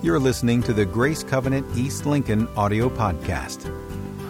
You're 0.00 0.20
listening 0.20 0.62
to 0.62 0.72
the 0.72 0.84
Grace 0.84 1.24
Covenant 1.24 1.66
East 1.76 2.06
Lincoln 2.06 2.46
audio 2.56 2.88
podcast. 2.88 3.68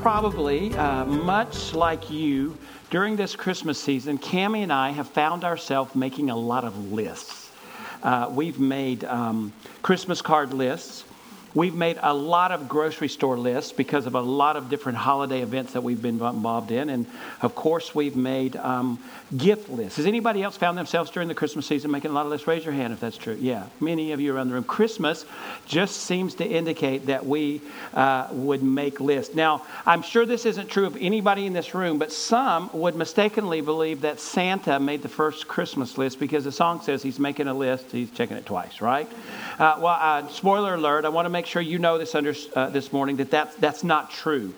Probably, 0.00 0.74
uh, 0.74 1.04
much 1.04 1.74
like 1.74 2.10
you, 2.10 2.56
during 2.88 3.16
this 3.16 3.36
Christmas 3.36 3.78
season, 3.78 4.16
Cami 4.16 4.62
and 4.62 4.72
I 4.72 4.92
have 4.92 5.08
found 5.08 5.44
ourselves 5.44 5.94
making 5.94 6.30
a 6.30 6.36
lot 6.36 6.64
of 6.64 6.90
lists. 6.90 7.50
Uh, 8.02 8.30
we've 8.32 8.58
made 8.58 9.04
um, 9.04 9.52
Christmas 9.82 10.22
card 10.22 10.54
lists. 10.54 11.04
We've 11.54 11.74
made 11.74 11.98
a 12.02 12.12
lot 12.12 12.52
of 12.52 12.68
grocery 12.68 13.08
store 13.08 13.38
lists 13.38 13.72
because 13.72 14.06
of 14.06 14.14
a 14.14 14.20
lot 14.20 14.56
of 14.56 14.68
different 14.68 14.98
holiday 14.98 15.40
events 15.40 15.72
that 15.72 15.82
we've 15.82 16.00
been 16.00 16.20
involved 16.20 16.70
in. 16.70 16.90
And 16.90 17.06
of 17.40 17.54
course, 17.54 17.94
we've 17.94 18.16
made 18.16 18.56
um, 18.56 18.98
gift 19.36 19.70
lists. 19.70 19.96
Has 19.96 20.06
anybody 20.06 20.42
else 20.42 20.56
found 20.56 20.76
themselves 20.76 21.10
during 21.10 21.28
the 21.28 21.34
Christmas 21.34 21.66
season 21.66 21.90
making 21.90 22.10
a 22.10 22.14
lot 22.14 22.26
of 22.26 22.30
lists? 22.30 22.46
Raise 22.46 22.64
your 22.64 22.74
hand 22.74 22.92
if 22.92 23.00
that's 23.00 23.16
true. 23.16 23.36
Yeah, 23.40 23.64
many 23.80 24.12
of 24.12 24.20
you 24.20 24.36
around 24.36 24.48
the 24.48 24.54
room. 24.54 24.64
Christmas 24.64 25.24
just 25.66 26.02
seems 26.02 26.34
to 26.34 26.44
indicate 26.46 27.06
that 27.06 27.24
we 27.24 27.62
uh, 27.94 28.28
would 28.30 28.62
make 28.62 29.00
lists. 29.00 29.34
Now, 29.34 29.64
I'm 29.86 30.02
sure 30.02 30.26
this 30.26 30.44
isn't 30.44 30.68
true 30.68 30.86
of 30.86 30.96
anybody 31.00 31.46
in 31.46 31.54
this 31.54 31.74
room, 31.74 31.98
but 31.98 32.12
some 32.12 32.68
would 32.74 32.94
mistakenly 32.94 33.62
believe 33.62 34.02
that 34.02 34.20
Santa 34.20 34.78
made 34.78 35.02
the 35.02 35.08
first 35.08 35.48
Christmas 35.48 35.96
list 35.96 36.20
because 36.20 36.44
the 36.44 36.52
song 36.52 36.82
says 36.82 37.02
he's 37.02 37.18
making 37.18 37.48
a 37.48 37.54
list, 37.54 37.90
he's 37.90 38.10
checking 38.10 38.36
it 38.36 38.44
twice, 38.44 38.82
right? 38.82 39.08
Uh, 39.58 39.78
well, 39.80 39.98
uh, 39.98 40.28
spoiler 40.28 40.74
alert, 40.74 41.04
I 41.04 41.08
want 41.08 41.26
to 41.26 41.30
make 41.30 41.37
sure 41.46 41.62
you 41.62 41.78
know 41.78 41.98
this 41.98 42.14
under, 42.14 42.34
uh, 42.54 42.70
this 42.70 42.92
morning 42.92 43.16
that, 43.16 43.30
that 43.30 43.60
that's 43.60 43.84
not 43.84 44.10
true. 44.10 44.54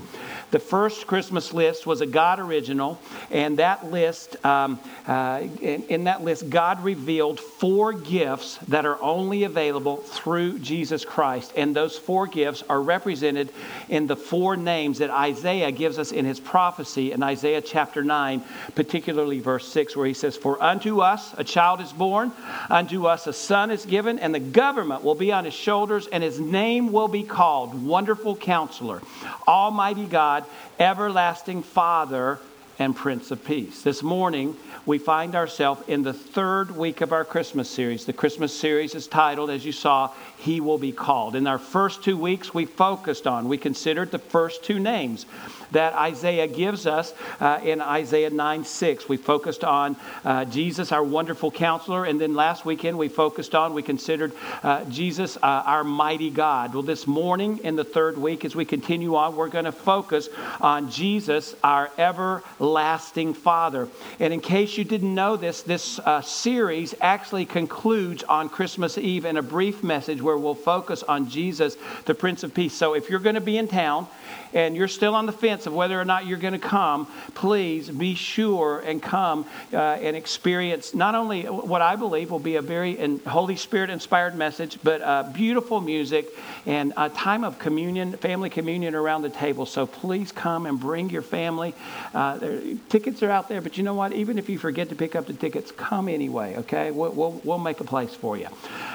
The 0.50 0.58
first 0.58 1.06
Christmas 1.06 1.52
list 1.52 1.86
was 1.86 2.00
a 2.00 2.06
God 2.06 2.40
original, 2.40 3.00
and 3.30 3.58
that 3.58 3.90
list, 3.90 4.44
um, 4.44 4.80
uh, 5.06 5.42
in, 5.60 5.84
in, 5.84 6.04
that 6.04 6.24
list, 6.24 6.50
God 6.50 6.82
revealed 6.82 7.38
four 7.38 7.92
gifts 7.92 8.56
that 8.66 8.84
are 8.84 9.00
only 9.00 9.44
available 9.44 9.98
through 9.98 10.58
Jesus 10.58 11.04
Christ. 11.04 11.52
And 11.56 11.76
those 11.76 11.96
four 11.96 12.26
gifts 12.26 12.64
are 12.68 12.82
represented 12.82 13.52
in 13.88 14.09
the 14.09 14.16
four 14.16 14.56
names 14.56 14.98
that 14.98 15.10
Isaiah 15.10 15.70
gives 15.70 16.00
us 16.00 16.10
in 16.10 16.24
his 16.24 16.40
prophecy 16.40 17.12
in 17.12 17.22
Isaiah 17.22 17.60
chapter 17.60 18.02
9, 18.02 18.42
particularly 18.74 19.38
verse 19.38 19.68
6, 19.68 19.96
where 19.96 20.06
he 20.06 20.15
says, 20.15 20.37
For 20.37 20.60
unto 20.60 21.00
us 21.00 21.32
a 21.38 21.44
child 21.44 21.80
is 21.80 21.92
born, 21.92 22.32
unto 22.68 23.06
us 23.06 23.28
a 23.28 23.32
son 23.32 23.70
is 23.70 23.87
given, 23.87 24.18
and 24.18 24.34
the 24.34 24.40
government 24.40 25.04
will 25.04 25.15
be 25.15 25.30
on 25.30 25.44
his 25.44 25.54
shoulders, 25.54 26.09
and 26.09 26.24
his 26.24 26.40
name 26.40 26.70
will 26.79 27.09
be 27.09 27.24
called 27.24 27.85
Wonderful 27.85 28.37
Counselor, 28.37 29.02
Almighty 29.49 30.07
God 30.07 30.21
God, 30.21 30.45
everlasting 30.79 31.62
Father, 31.62 32.38
and 32.79 32.95
Prince 32.95 33.30
of 33.30 33.43
Peace. 33.43 33.80
This 33.80 34.02
morning, 34.02 34.54
we 34.85 34.99
find 34.99 35.35
ourselves 35.35 35.82
in 35.88 36.02
the 36.02 36.12
third 36.12 36.77
week 36.77 37.01
of 37.01 37.12
our 37.12 37.24
Christmas 37.24 37.71
series. 37.71 38.04
The 38.04 38.12
Christmas 38.12 38.54
series 38.54 38.95
is 38.95 39.07
titled, 39.07 39.49
as 39.49 39.65
you 39.65 39.73
saw, 39.73 40.10
He 40.41 40.60
Will 40.60 40.79
Be 40.79 40.93
Called. 40.93 41.37
In 41.37 41.46
our 41.46 41.59
first 41.59 42.02
two 42.02 42.16
weeks, 42.16 42.55
we 42.55 42.65
focused 42.65 43.27
on, 43.27 43.49
we 43.49 43.59
considered 43.59 44.10
the 44.10 44.19
first 44.19 44.65
two 44.65 44.79
names 44.79 45.27
that 45.73 45.95
Isaiah 45.95 46.46
gives 46.46 46.87
us 46.87 47.15
uh, 47.41 47.60
in 47.63 47.80
Isaiah 47.80 48.30
9 48.30 48.65
6. 48.65 49.09
We 49.09 49.16
focused 49.16 49.65
on 49.65 49.96
uh, 50.24 50.45
Jesus, 50.46 50.93
our 50.93 51.05
wonderful 51.05 51.51
counselor, 51.51 52.05
and 52.05 52.21
then 52.21 52.35
last 52.35 52.65
weekend 52.65 52.99
we 52.99 53.09
focused 53.09 53.55
on, 53.55 53.74
we 53.74 53.83
considered 53.83 54.33
uh, 54.63 54.85
Jesus, 54.87 55.37
uh, 55.37 55.41
our 55.43 55.85
mighty 55.85 56.30
God. 56.30 56.74
Well, 56.74 56.83
this 56.83 57.07
morning 57.07 57.59
in 57.59 57.77
the 57.77 57.85
third 57.85 58.18
week, 58.18 58.45
as 58.45 58.57
we 58.57 58.65
continue 58.65 59.16
on, 59.16 59.37
we're 59.37 59.49
going 59.49 59.65
to 59.66 59.73
focus 59.73 60.29
on 60.61 60.91
Jesus, 60.91 61.55
our 61.63 61.91
everlasting 61.99 63.35
Father. 63.35 63.88
And 64.19 64.33
in 64.33 64.41
case 64.41 64.77
you 64.77 64.84
didn't 64.84 65.15
know 65.15 65.37
this, 65.37 65.62
this 65.62 65.99
uh, 66.00 66.22
series 66.22 66.94
actually 67.00 67.47
concludes 67.47 68.22
on 68.25 68.49
Christmas 68.49 68.99
Eve 68.99 69.25
in 69.25 69.37
a 69.37 69.43
brief 69.43 69.83
message 69.83 70.21
where 70.31 70.38
we'll 70.38 70.54
focus 70.54 71.03
on 71.03 71.28
Jesus, 71.28 71.76
the 72.04 72.14
Prince 72.14 72.42
of 72.44 72.54
Peace. 72.54 72.72
So 72.72 72.94
if 72.94 73.10
you're 73.10 73.20
going 73.20 73.34
to 73.34 73.41
be 73.41 73.59
in 73.59 73.66
town, 73.66 74.06
and 74.53 74.76
you're 74.76 74.88
still 74.88 75.14
on 75.14 75.26
the 75.26 75.32
fence 75.32 75.66
of 75.66 75.75
whether 75.75 76.00
or 76.00 76.04
not 76.04 76.26
you're 76.26 76.38
going 76.38 76.53
to 76.53 76.59
come, 76.59 77.06
please 77.34 77.88
be 77.88 78.15
sure 78.15 78.81
and 78.81 79.03
come 79.03 79.47
uh, 79.72 79.77
and 79.77 80.16
experience 80.16 80.94
not 80.94 81.15
only 81.15 81.43
what 81.44 81.82
I 81.82 81.97
believe 81.97 82.31
will 82.31 82.38
be 82.38 82.56
a 82.56 82.62
very 82.62 83.19
Holy 83.27 83.56
Spirit 83.56 83.91
inspired 83.91 84.34
message, 84.34 84.78
but 84.82 85.03
uh, 85.03 85.25
beautiful 85.32 85.81
music 85.81 86.28
and 86.66 86.93
a 86.97 87.09
time 87.09 87.44
of 87.44 87.59
communion, 87.59 88.12
family 88.15 88.50
communion 88.50 88.94
around 88.94 89.22
the 89.22 89.31
table. 89.31 89.66
So 89.66 89.87
please 89.87 90.32
come 90.32 90.66
and 90.66 90.78
bring 90.78 91.10
your 91.10 91.22
family. 91.22 91.75
Uh, 92.12 92.38
there, 92.38 92.60
tickets 92.88 93.22
are 93.22 93.31
out 93.31 93.49
there, 93.49 93.60
but 93.60 93.78
you 93.78 93.84
know 93.84 93.94
what? 93.94 94.12
Even 94.12 94.38
if 94.38 94.49
you 94.49 94.59
forget 94.59 94.88
to 94.88 94.94
pick 94.94 95.15
up 95.15 95.26
the 95.26 95.32
tickets, 95.32 95.71
come 95.71 96.09
anyway, 96.09 96.56
okay? 96.56 96.91
We'll, 96.91 97.12
we'll, 97.12 97.41
we'll 97.44 97.59
make 97.59 97.81
a 97.81 97.84
place 97.84 98.15
for 98.15 98.37
you. 98.37 98.49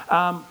Um, 0.10 0.46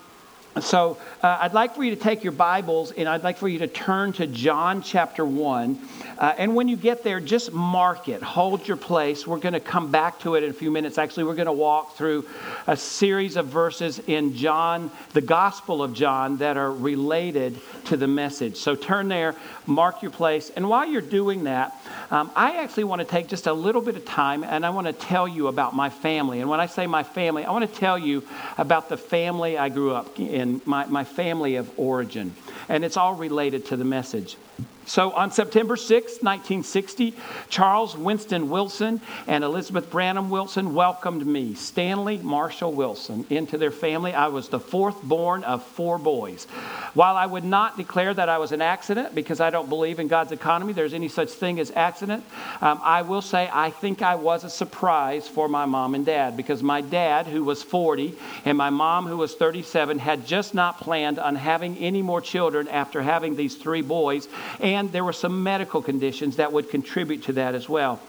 so 0.61 0.97
uh, 1.21 1.39
I'd 1.41 1.53
like 1.53 1.75
for 1.75 1.83
you 1.83 1.93
to 1.93 2.01
take 2.01 2.23
your 2.23 2.31
Bibles 2.31 2.91
and 2.91 3.09
I'd 3.09 3.23
like 3.23 3.37
for 3.37 3.49
you 3.49 3.59
to 3.59 3.67
turn 3.67 4.13
to 4.13 4.25
John 4.25 4.81
chapter 4.81 5.25
1. 5.25 5.79
Uh, 6.17 6.33
and 6.37 6.55
when 6.55 6.69
you 6.69 6.77
get 6.77 7.03
there, 7.03 7.19
just 7.19 7.51
mark 7.51 8.07
it, 8.07 8.21
hold 8.21 8.65
your 8.65 8.77
place. 8.77 9.27
We're 9.27 9.39
going 9.39 9.53
to 9.53 9.59
come 9.59 9.91
back 9.91 10.19
to 10.19 10.35
it 10.35 10.43
in 10.43 10.49
a 10.49 10.53
few 10.53 10.71
minutes. 10.71 10.97
Actually, 10.97 11.25
we're 11.25 11.35
going 11.35 11.47
to 11.47 11.51
walk 11.51 11.97
through 11.97 12.25
a 12.67 12.77
series 12.77 13.35
of 13.35 13.47
verses 13.47 13.99
in 14.07 14.33
John, 14.33 14.91
the 15.11 15.19
Gospel 15.19 15.83
of 15.83 15.93
John, 15.93 16.37
that 16.37 16.55
are 16.55 16.71
related 16.71 17.59
to 17.85 17.97
the 17.97 18.07
message. 18.07 18.55
So 18.55 18.75
turn 18.75 19.09
there, 19.09 19.35
mark 19.65 20.01
your 20.01 20.11
place. 20.11 20.51
And 20.51 20.69
while 20.69 20.85
you're 20.85 21.01
doing 21.01 21.43
that, 21.45 21.75
um, 22.11 22.31
I 22.33 22.63
actually 22.63 22.85
want 22.85 22.99
to 22.99 23.05
take 23.05 23.27
just 23.27 23.47
a 23.47 23.53
little 23.53 23.81
bit 23.81 23.97
of 23.97 24.05
time 24.05 24.45
and 24.45 24.65
I 24.65 24.69
want 24.69 24.87
to 24.87 24.93
tell 24.93 25.27
you 25.27 25.47
about 25.47 25.75
my 25.75 25.89
family. 25.89 26.39
And 26.39 26.49
when 26.49 26.61
I 26.61 26.67
say 26.67 26.87
my 26.87 27.03
family, 27.03 27.43
I 27.43 27.51
want 27.51 27.69
to 27.69 27.79
tell 27.79 27.97
you 27.97 28.23
about 28.57 28.87
the 28.87 28.97
family 28.97 29.57
I 29.57 29.67
grew 29.67 29.93
up 29.93 30.17
in 30.17 30.44
in 30.45 30.61
my, 30.65 30.85
my 30.85 31.03
family 31.03 31.55
of 31.55 31.69
origin. 31.77 32.35
And 32.69 32.85
it's 32.85 32.97
all 32.97 33.15
related 33.15 33.65
to 33.67 33.77
the 33.77 33.83
message. 33.83 34.37
So 34.85 35.11
on 35.11 35.31
September 35.31 35.75
6, 35.75 36.21
1960, 36.21 37.15
Charles 37.49 37.97
Winston 37.97 38.49
Wilson 38.49 39.01
and 39.25 39.43
Elizabeth 39.43 39.89
Branham 39.89 40.29
Wilson 40.29 40.75
welcomed 40.75 41.25
me, 41.25 41.55
Stanley 41.55 42.19
Marshall 42.19 42.71
Wilson, 42.71 43.25
into 43.29 43.57
their 43.57 43.71
family. 43.71 44.13
I 44.13 44.27
was 44.27 44.49
the 44.49 44.59
fourth 44.59 45.01
born 45.01 45.43
of 45.43 45.63
four 45.63 45.97
boys. 45.97 46.45
While 46.93 47.17
I 47.17 47.25
would 47.25 47.43
not 47.43 47.77
declare 47.77 48.13
that 48.13 48.29
I 48.29 48.37
was 48.37 48.51
an 48.51 48.61
accident 48.61 49.15
because 49.15 49.39
I 49.39 49.49
don't 49.49 49.69
believe 49.69 49.99
in 49.99 50.07
God's 50.07 50.31
economy, 50.31 50.73
there's 50.73 50.93
any 50.93 51.07
such 51.07 51.31
thing 51.31 51.59
as 51.59 51.71
accident, 51.71 52.23
um, 52.61 52.79
I 52.83 53.01
will 53.01 53.21
say 53.21 53.49
I 53.51 53.71
think 53.71 54.01
I 54.01 54.15
was 54.15 54.43
a 54.43 54.49
surprise 54.49 55.27
for 55.27 55.49
my 55.49 55.65
mom 55.65 55.95
and 55.95 56.05
dad 56.05 56.37
because 56.37 56.61
my 56.61 56.81
dad, 56.81 57.25
who 57.25 57.43
was 57.43 57.63
40, 57.63 58.13
and 58.45 58.57
my 58.57 58.69
mom, 58.69 59.07
who 59.07 59.17
was 59.17 59.33
37, 59.33 59.97
had 59.97 60.27
just 60.27 60.53
not 60.53 60.79
planned 60.79 61.17
on 61.17 61.35
having 61.35 61.77
any 61.77 62.01
more 62.01 62.21
children 62.21 62.67
after 62.67 63.01
having 63.01 63.35
these 63.35 63.55
three 63.55 63.81
boys. 63.81 64.27
And 64.59 64.74
and 64.75 64.91
there 64.91 65.03
were 65.03 65.13
some 65.13 65.43
medical 65.43 65.81
conditions 65.81 66.35
that 66.35 66.51
would 66.51 66.69
contribute 66.69 67.23
to 67.23 67.33
that 67.33 67.55
as 67.55 67.67
well. 67.67 67.99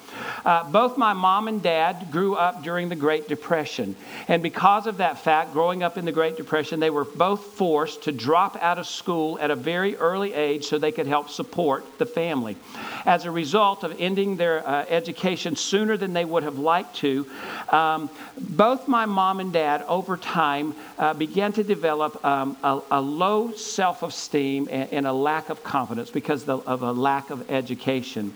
Uh, 0.44 0.70
both 0.70 0.96
my 0.96 1.12
mom 1.12 1.48
and 1.48 1.62
dad 1.62 2.10
grew 2.10 2.34
up 2.34 2.62
during 2.62 2.88
the 2.88 2.96
Great 2.96 3.28
Depression. 3.28 3.96
And 4.28 4.42
because 4.42 4.86
of 4.86 4.98
that 4.98 5.18
fact, 5.18 5.52
growing 5.52 5.82
up 5.82 5.98
in 5.98 6.04
the 6.04 6.12
Great 6.12 6.36
Depression, 6.36 6.80
they 6.80 6.90
were 6.90 7.04
both 7.04 7.42
forced 7.44 8.04
to 8.04 8.12
drop 8.12 8.56
out 8.62 8.78
of 8.78 8.86
school 8.86 9.38
at 9.40 9.50
a 9.50 9.56
very 9.56 9.96
early 9.96 10.32
age 10.32 10.66
so 10.66 10.78
they 10.78 10.92
could 10.92 11.06
help 11.06 11.30
support 11.30 11.84
the 11.98 12.06
family. 12.06 12.56
As 13.04 13.24
a 13.24 13.30
result 13.30 13.84
of 13.84 13.94
ending 14.00 14.36
their 14.36 14.66
uh, 14.66 14.84
education 14.88 15.56
sooner 15.56 15.96
than 15.96 16.12
they 16.12 16.24
would 16.24 16.42
have 16.42 16.58
liked 16.58 16.96
to, 16.96 17.26
um, 17.70 18.08
both 18.38 18.88
my 18.88 19.06
mom 19.06 19.40
and 19.40 19.52
dad, 19.52 19.84
over 19.88 20.16
time, 20.16 20.74
uh, 20.98 21.12
began 21.14 21.52
to 21.52 21.62
develop 21.62 22.24
um, 22.24 22.56
a, 22.62 22.80
a, 22.90 23.00
low 23.00 23.52
self 23.52 24.02
esteem 24.02 24.68
and, 24.70 24.92
and, 24.92 25.06
a 25.06 25.12
lack 25.12 25.50
of 25.50 25.62
confidence 25.62 26.10
because 26.10 26.48
of 26.48 26.82
a 26.82 26.92
lack 26.92 27.30
of 27.30 27.50
education. 27.50 28.32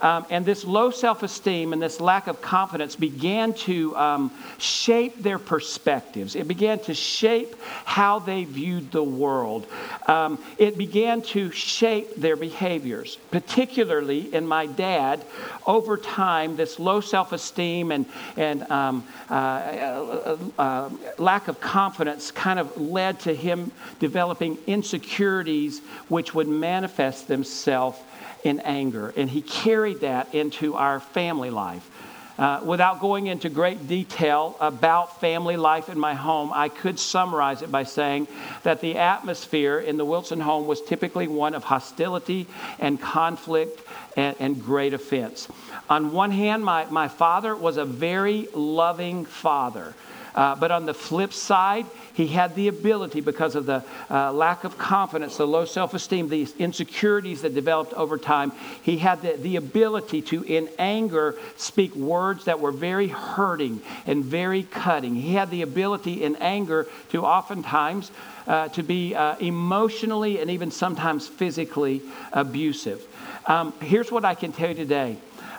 Um, 0.00 0.24
and 0.30 0.44
this 0.46 0.64
low 0.64 0.90
self 0.90 1.22
esteem 1.24 1.72
and 1.72 1.82
this 1.82 2.00
lack 2.00 2.26
of 2.26 2.40
confidence 2.40 2.94
began 2.94 3.52
to 3.54 3.96
um, 3.96 4.30
shape 4.58 5.22
their 5.22 5.38
perspectives. 5.38 6.36
It 6.36 6.46
began 6.46 6.78
to 6.80 6.94
shape 6.94 7.56
how 7.84 8.20
they 8.20 8.44
viewed 8.44 8.92
the 8.92 9.02
world. 9.02 9.66
Um, 10.06 10.42
it 10.58 10.78
began 10.78 11.22
to 11.22 11.50
shape 11.50 12.14
their 12.16 12.36
behaviors, 12.36 13.16
particularly 13.30 14.32
in 14.34 14.46
my 14.46 14.66
dad. 14.66 15.24
Over 15.66 15.96
time, 15.96 16.56
this 16.56 16.78
low 16.78 17.00
self 17.00 17.32
esteem 17.32 17.90
and, 17.90 18.06
and 18.36 18.70
um, 18.70 19.04
uh, 19.30 19.34
uh, 19.34 20.36
uh, 20.58 20.90
lack 21.18 21.48
of 21.48 21.60
confidence 21.60 22.30
kind 22.30 22.58
of 22.58 22.76
led 22.80 23.18
to 23.20 23.34
him 23.34 23.72
developing 23.98 24.58
insecurities 24.66 25.80
which 26.08 26.34
would 26.34 26.48
manifest 26.48 27.28
themselves 27.28 27.98
in 28.44 28.60
anger. 28.60 29.12
And 29.16 29.28
he 29.28 29.42
carried 29.42 30.00
that 30.00 30.34
into 30.34 30.74
our 30.74 31.00
family 31.00 31.50
life. 31.50 31.90
Uh, 32.36 32.60
without 32.64 33.00
going 33.00 33.28
into 33.28 33.48
great 33.48 33.86
detail 33.86 34.56
about 34.58 35.20
family 35.20 35.56
life 35.56 35.88
in 35.88 35.96
my 35.96 36.14
home, 36.14 36.50
I 36.52 36.68
could 36.68 36.98
summarize 36.98 37.62
it 37.62 37.70
by 37.70 37.84
saying 37.84 38.26
that 38.64 38.80
the 38.80 38.98
atmosphere 38.98 39.78
in 39.78 39.98
the 39.98 40.04
Wilson 40.04 40.40
home 40.40 40.66
was 40.66 40.82
typically 40.82 41.28
one 41.28 41.54
of 41.54 41.62
hostility 41.62 42.48
and 42.80 43.00
conflict 43.00 43.80
and, 44.16 44.34
and 44.40 44.60
great 44.60 44.94
offense. 44.94 45.46
On 45.88 46.12
one 46.12 46.32
hand, 46.32 46.64
my, 46.64 46.86
my 46.86 47.06
father 47.06 47.54
was 47.54 47.76
a 47.76 47.84
very 47.84 48.48
loving 48.52 49.26
father. 49.26 49.94
Uh, 50.34 50.54
but 50.54 50.70
on 50.70 50.84
the 50.84 50.94
flip 50.94 51.32
side, 51.32 51.86
he 52.12 52.26
had 52.26 52.54
the 52.54 52.68
ability, 52.68 53.20
because 53.20 53.54
of 53.54 53.66
the 53.66 53.84
uh, 54.10 54.32
lack 54.32 54.64
of 54.64 54.76
confidence, 54.78 55.36
the 55.36 55.46
low 55.46 55.64
self 55.64 55.94
esteem, 55.94 56.28
these 56.28 56.54
insecurities 56.56 57.42
that 57.42 57.54
developed 57.54 57.92
over 57.94 58.18
time, 58.18 58.52
he 58.82 58.98
had 58.98 59.22
the, 59.22 59.36
the 59.36 59.56
ability 59.56 60.22
to, 60.22 60.42
in 60.44 60.68
anger, 60.78 61.36
speak 61.56 61.94
words 61.94 62.44
that 62.46 62.58
were 62.58 62.72
very 62.72 63.08
hurting 63.08 63.80
and 64.06 64.24
very 64.24 64.64
cutting. 64.64 65.14
He 65.14 65.34
had 65.34 65.50
the 65.50 65.62
ability, 65.62 66.24
in 66.24 66.36
anger, 66.36 66.88
to 67.10 67.24
oftentimes 67.24 68.10
uh, 68.46 68.68
to 68.68 68.82
be 68.82 69.14
uh, 69.14 69.36
emotionally 69.38 70.40
and 70.40 70.50
even 70.50 70.70
sometimes 70.70 71.26
physically 71.26 72.02
abusive. 72.32 73.06
Um, 73.46 73.72
here's 73.80 74.10
what 74.10 74.24
I 74.24 74.34
can 74.34 74.52
tell 74.52 74.70
you 74.70 74.74
today 74.74 75.16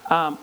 um, 0.10 0.38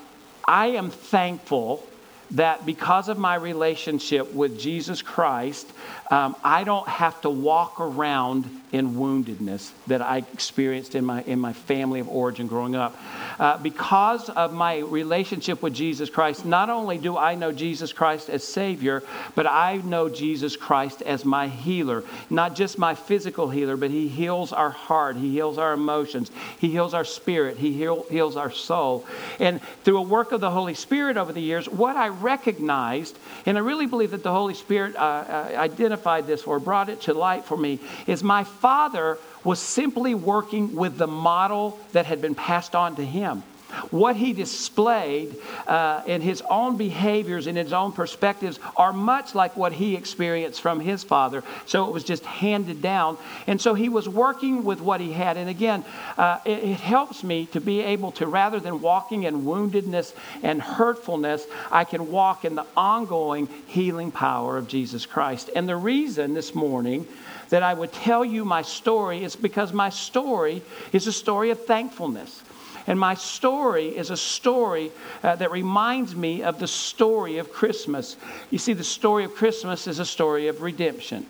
I 0.47 0.69
am 0.69 0.91
thankful 0.91 1.87
that 2.33 2.65
because 2.65 3.09
of 3.09 3.19
my 3.19 3.35
relationship 3.35 4.33
with 4.33 4.59
Jesus 4.59 5.03
Christ, 5.03 5.71
um, 6.11 6.37
I 6.43 6.65
don't 6.65 6.89
have 6.89 7.21
to 7.23 7.31
walk 7.31 7.81
around 7.81 8.49
in 8.73 8.95
woundedness 8.95 9.71
that 9.87 10.01
I 10.01 10.19
experienced 10.33 10.95
in 10.95 11.05
my, 11.05 11.23
in 11.23 11.39
my 11.39 11.53
family 11.53 12.01
of 12.01 12.09
origin 12.09 12.47
growing 12.47 12.75
up. 12.75 12.97
Uh, 13.39 13.59
because 13.59 14.31
of 14.31 14.53
my 14.53 14.79
relationship 14.79 15.63
with 15.63 15.75
Jesus 15.75 16.09
Christ, 16.09 16.47
not 16.47 16.71
only 16.71 16.97
do 16.97 17.17
I 17.17 17.35
know 17.35 17.53
Jesus 17.53 17.93
Christ 17.93 18.31
as 18.31 18.45
Savior, 18.45 19.03
but 19.35 19.47
I 19.47 19.77
know 19.77 20.09
Jesus 20.09 20.57
Christ 20.57 21.03
as 21.03 21.25
my 21.25 21.49
healer. 21.49 22.03
Not 22.31 22.55
just 22.55 22.79
my 22.79 22.95
physical 22.95 23.51
healer, 23.51 23.77
but 23.77 23.91
He 23.91 24.09
heals 24.09 24.53
our 24.53 24.71
heart, 24.71 25.17
He 25.17 25.33
heals 25.33 25.59
our 25.59 25.75
emotions, 25.75 26.31
He 26.59 26.71
heals 26.71 26.95
our 26.95 27.05
spirit, 27.05 27.59
He 27.59 27.73
heal, 27.73 28.07
heals 28.11 28.37
our 28.37 28.51
soul. 28.51 29.07
And 29.39 29.63
through 29.85 29.99
a 29.99 30.03
work 30.03 30.33
of 30.33 30.41
the 30.41 30.51
Holy 30.51 30.75
Spirit 30.75 31.19
over 31.19 31.33
the 31.33 31.41
years, 31.41 31.69
what 31.69 31.97
I 31.97 32.09
recognized, 32.23 33.19
and 33.47 33.59
I 33.59 33.61
really 33.61 33.87
believe 33.87 34.13
that 34.13 34.23
the 34.23 34.33
Holy 34.33 34.55
Spirit 34.55 34.97
uh, 34.97 34.99
uh, 34.99 35.53
identified 35.57 36.27
this 36.27 36.45
or 36.45 36.59
brought 36.59 36.89
it 36.89 37.03
to 37.03 37.15
light 37.15 37.45
for 37.45 37.57
me, 37.57 37.79
is 38.07 38.23
my 38.23 38.45
father 38.45 39.19
was 39.45 39.59
simply 39.59 40.15
working 40.15 40.75
with 40.75 40.99
the 40.99 41.07
model 41.07 41.79
that 41.93 42.07
had 42.07 42.21
been 42.21 42.35
passed 42.35 42.75
on 42.75 42.97
to 42.97 43.05
him. 43.05 43.43
What 43.91 44.17
he 44.17 44.33
displayed 44.33 45.37
uh, 45.67 46.03
in 46.07 46.21
his 46.21 46.43
own 46.49 46.77
behaviors 46.77 47.47
and 47.47 47.57
his 47.57 47.73
own 47.73 47.93
perspectives 47.93 48.59
are 48.77 48.93
much 48.93 49.35
like 49.35 49.57
what 49.57 49.73
he 49.73 49.97
experienced 49.97 50.61
from 50.61 50.81
his 50.81 51.05
father. 51.05 51.43
So 51.67 51.87
it 51.87 51.93
was 51.93 52.05
just 52.05 52.25
handed 52.25 52.83
down. 52.83 53.19
And 53.47 53.61
so 53.61 53.75
he 53.75 53.89
was 53.89 54.09
working 54.09 54.65
with 54.65 54.81
what 54.81 55.01
he 55.01 55.13
had. 55.13 55.37
And 55.37 55.49
again, 55.49 55.85
uh, 56.19 56.39
it, 56.45 56.65
it 56.65 56.81
helps 56.81 57.25
me 57.25 57.47
to 57.47 57.61
be 57.61 57.81
able 57.81 58.13
to, 58.13 58.27
rather 58.27 58.61
than 58.61 58.81
walking 58.81 59.25
in 59.25 59.43
woundedness 59.43 60.15
and 60.43 60.61
hurtfulness, 60.61 61.47
I 61.71 61.85
can 61.85 62.11
walk 62.11 62.45
in 62.45 62.55
the 62.55 62.67
ongoing 62.77 63.49
healing 63.67 64.11
power 64.11 64.57
of 64.57 64.69
Jesus 64.69 65.07
Christ. 65.07 65.51
And 65.55 65.69
the 65.69 65.77
reason 65.77 66.35
this 66.35 66.55
morning 66.55 67.07
that 67.49 67.63
I 67.63 67.75
would 67.75 67.93
tell 67.93 68.25
you 68.25 68.45
my 68.45 68.63
story 68.63 69.25
is 69.25 69.37
because 69.37 69.73
my 69.73 69.91
story 69.91 70.63
is 70.93 71.07
a 71.07 71.13
story 71.13 71.51
of 71.51 71.67
thankfulness. 71.67 72.43
And 72.87 72.99
my 72.99 73.15
story 73.15 73.97
is 73.97 74.11
a 74.11 74.17
story 74.17 74.91
uh, 75.23 75.37
that 75.37 75.51
reminds 75.51 76.15
me 76.17 76.43
of 76.43 76.59
the 76.59 76.67
story 76.67 77.39
of 77.39 77.53
Christmas. 77.53 78.17
You 78.51 78.59
see, 78.59 78.73
the 78.73 78.85
story 78.85 79.25
of 79.25 79.35
Christmas 79.35 79.87
is 79.87 79.99
a 79.99 80.07
story 80.07 80.49
of 80.49 80.63
redemption. 80.63 81.27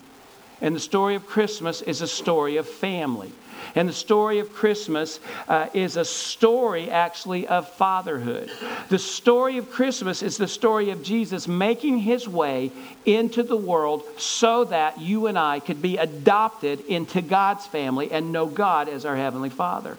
And 0.61 0.77
the 0.77 0.81
story 0.81 1.15
of 1.15 1.27
Christmas 1.27 1.83
is 1.83 2.01
a 2.01 2.09
story 2.09 2.57
of 2.57 2.69
family. 2.69 3.33
And 3.75 3.89
the 3.89 3.93
story 3.93 4.39
of 4.39 4.53
Christmas 4.53 5.19
uh, 5.49 5.69
is 5.73 5.97
a 5.97 6.05
story, 6.05 6.91
actually, 6.91 7.47
of 7.47 7.69
fatherhood. 7.69 8.51
The 8.89 8.99
story 8.99 9.57
of 9.59 9.71
Christmas 9.71 10.23
is 10.23 10.37
the 10.37 10.49
story 10.49 10.91
of 10.91 11.03
Jesus 11.03 11.49
making 11.49 11.99
his 11.99 12.29
way 12.29 12.71
into 13.05 13.43
the 13.43 13.57
world 13.57 14.03
so 14.19 14.65
that 14.65 15.01
you 15.01 15.27
and 15.27 15.39
I 15.39 15.61
could 15.61 15.81
be 15.81 15.97
adopted 15.97 16.81
into 16.87 17.23
God's 17.23 17.67
family 17.67 18.11
and 18.11 18.33
know 18.33 18.47
God 18.47 18.89
as 18.89 19.05
our 19.05 19.17
Heavenly 19.17 19.51
Father. 19.51 19.97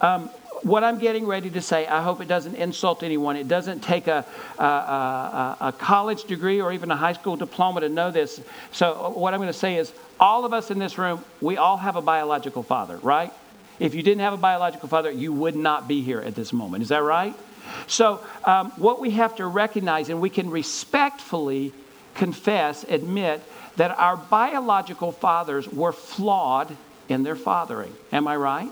Um, 0.00 0.30
what 0.62 0.84
I'm 0.84 0.98
getting 0.98 1.26
ready 1.26 1.50
to 1.50 1.60
say, 1.60 1.86
I 1.86 2.02
hope 2.02 2.20
it 2.20 2.28
doesn't 2.28 2.54
insult 2.54 3.02
anyone. 3.02 3.36
It 3.36 3.48
doesn't 3.48 3.80
take 3.80 4.06
a, 4.06 4.24
a, 4.58 4.64
a, 4.64 5.56
a, 5.60 5.72
college 5.72 6.24
degree 6.24 6.60
or 6.60 6.72
even 6.72 6.90
a 6.90 6.96
high 6.96 7.14
school 7.14 7.36
diploma 7.36 7.80
to 7.80 7.88
know 7.88 8.10
this. 8.10 8.40
So, 8.70 9.12
what 9.16 9.34
I'm 9.34 9.40
going 9.40 9.48
to 9.48 9.58
say 9.58 9.76
is, 9.76 9.92
all 10.20 10.44
of 10.44 10.52
us 10.52 10.70
in 10.70 10.78
this 10.78 10.98
room, 10.98 11.24
we 11.40 11.56
all 11.56 11.76
have 11.76 11.96
a 11.96 12.02
biological 12.02 12.62
father, 12.62 12.96
right? 12.98 13.32
If 13.80 13.94
you 13.94 14.02
didn't 14.02 14.20
have 14.20 14.32
a 14.32 14.38
biological 14.38 14.88
father, 14.88 15.10
you 15.10 15.32
would 15.32 15.56
not 15.56 15.88
be 15.88 16.02
here 16.02 16.20
at 16.20 16.36
this 16.36 16.52
moment. 16.52 16.82
Is 16.82 16.90
that 16.90 17.02
right? 17.02 17.34
So, 17.86 18.20
um, 18.44 18.70
what 18.76 19.00
we 19.00 19.10
have 19.10 19.36
to 19.36 19.46
recognize, 19.46 20.08
and 20.08 20.20
we 20.20 20.30
can 20.30 20.50
respectfully 20.50 21.72
confess, 22.14 22.84
admit, 22.84 23.42
that 23.76 23.98
our 23.98 24.16
biological 24.16 25.12
fathers 25.12 25.68
were 25.68 25.92
flawed 25.92 26.76
in 27.08 27.22
their 27.22 27.36
fathering. 27.36 27.92
Am 28.12 28.28
I 28.28 28.36
right? 28.36 28.70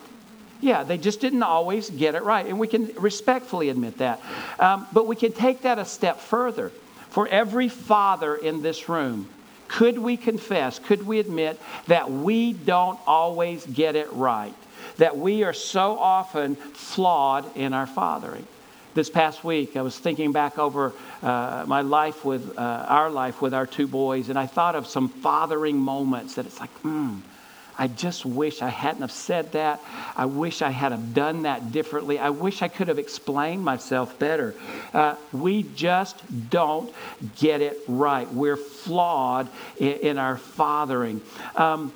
Yeah, 0.60 0.82
they 0.82 0.98
just 0.98 1.20
didn't 1.20 1.42
always 1.42 1.90
get 1.90 2.14
it 2.14 2.22
right. 2.22 2.46
And 2.46 2.58
we 2.58 2.68
can 2.68 2.90
respectfully 2.98 3.68
admit 3.68 3.98
that. 3.98 4.20
Um, 4.58 4.86
but 4.92 5.06
we 5.06 5.16
can 5.16 5.32
take 5.32 5.62
that 5.62 5.78
a 5.78 5.84
step 5.84 6.20
further. 6.20 6.70
For 7.10 7.26
every 7.26 7.68
father 7.68 8.36
in 8.36 8.62
this 8.62 8.88
room, 8.88 9.28
could 9.68 9.98
we 9.98 10.16
confess, 10.16 10.78
could 10.78 11.06
we 11.06 11.18
admit 11.18 11.60
that 11.86 12.10
we 12.10 12.52
don't 12.52 12.98
always 13.06 13.64
get 13.66 13.96
it 13.96 14.12
right? 14.12 14.54
That 14.98 15.16
we 15.16 15.44
are 15.44 15.52
so 15.52 15.98
often 15.98 16.56
flawed 16.56 17.56
in 17.56 17.72
our 17.72 17.86
fathering. 17.86 18.46
This 18.94 19.08
past 19.08 19.44
week, 19.44 19.76
I 19.76 19.82
was 19.82 19.96
thinking 19.96 20.32
back 20.32 20.58
over 20.58 20.92
uh, 21.22 21.64
my 21.66 21.82
life 21.82 22.24
with 22.24 22.58
uh, 22.58 22.60
our 22.60 23.08
life 23.08 23.40
with 23.40 23.54
our 23.54 23.66
two 23.66 23.86
boys, 23.86 24.28
and 24.28 24.38
I 24.38 24.46
thought 24.46 24.74
of 24.74 24.86
some 24.86 25.08
fathering 25.08 25.78
moments 25.78 26.34
that 26.34 26.46
it's 26.46 26.60
like, 26.60 26.70
hmm 26.80 27.18
I 27.80 27.86
just 27.88 28.26
wish 28.26 28.60
I 28.60 28.68
hadn't 28.68 29.00
have 29.00 29.10
said 29.10 29.52
that. 29.52 29.80
I 30.14 30.26
wish 30.26 30.60
I 30.60 30.68
had 30.68 30.92
have 30.92 31.14
done 31.14 31.44
that 31.44 31.72
differently. 31.72 32.18
I 32.18 32.28
wish 32.28 32.60
I 32.60 32.68
could 32.68 32.88
have 32.88 32.98
explained 32.98 33.64
myself 33.64 34.18
better. 34.18 34.54
Uh, 34.92 35.14
we 35.32 35.62
just 35.62 36.18
don't 36.50 36.94
get 37.38 37.62
it 37.62 37.78
right. 37.88 38.30
We're 38.30 38.58
flawed 38.58 39.48
in, 39.78 39.92
in 39.92 40.18
our 40.18 40.36
fathering. 40.36 41.22
Um, 41.56 41.94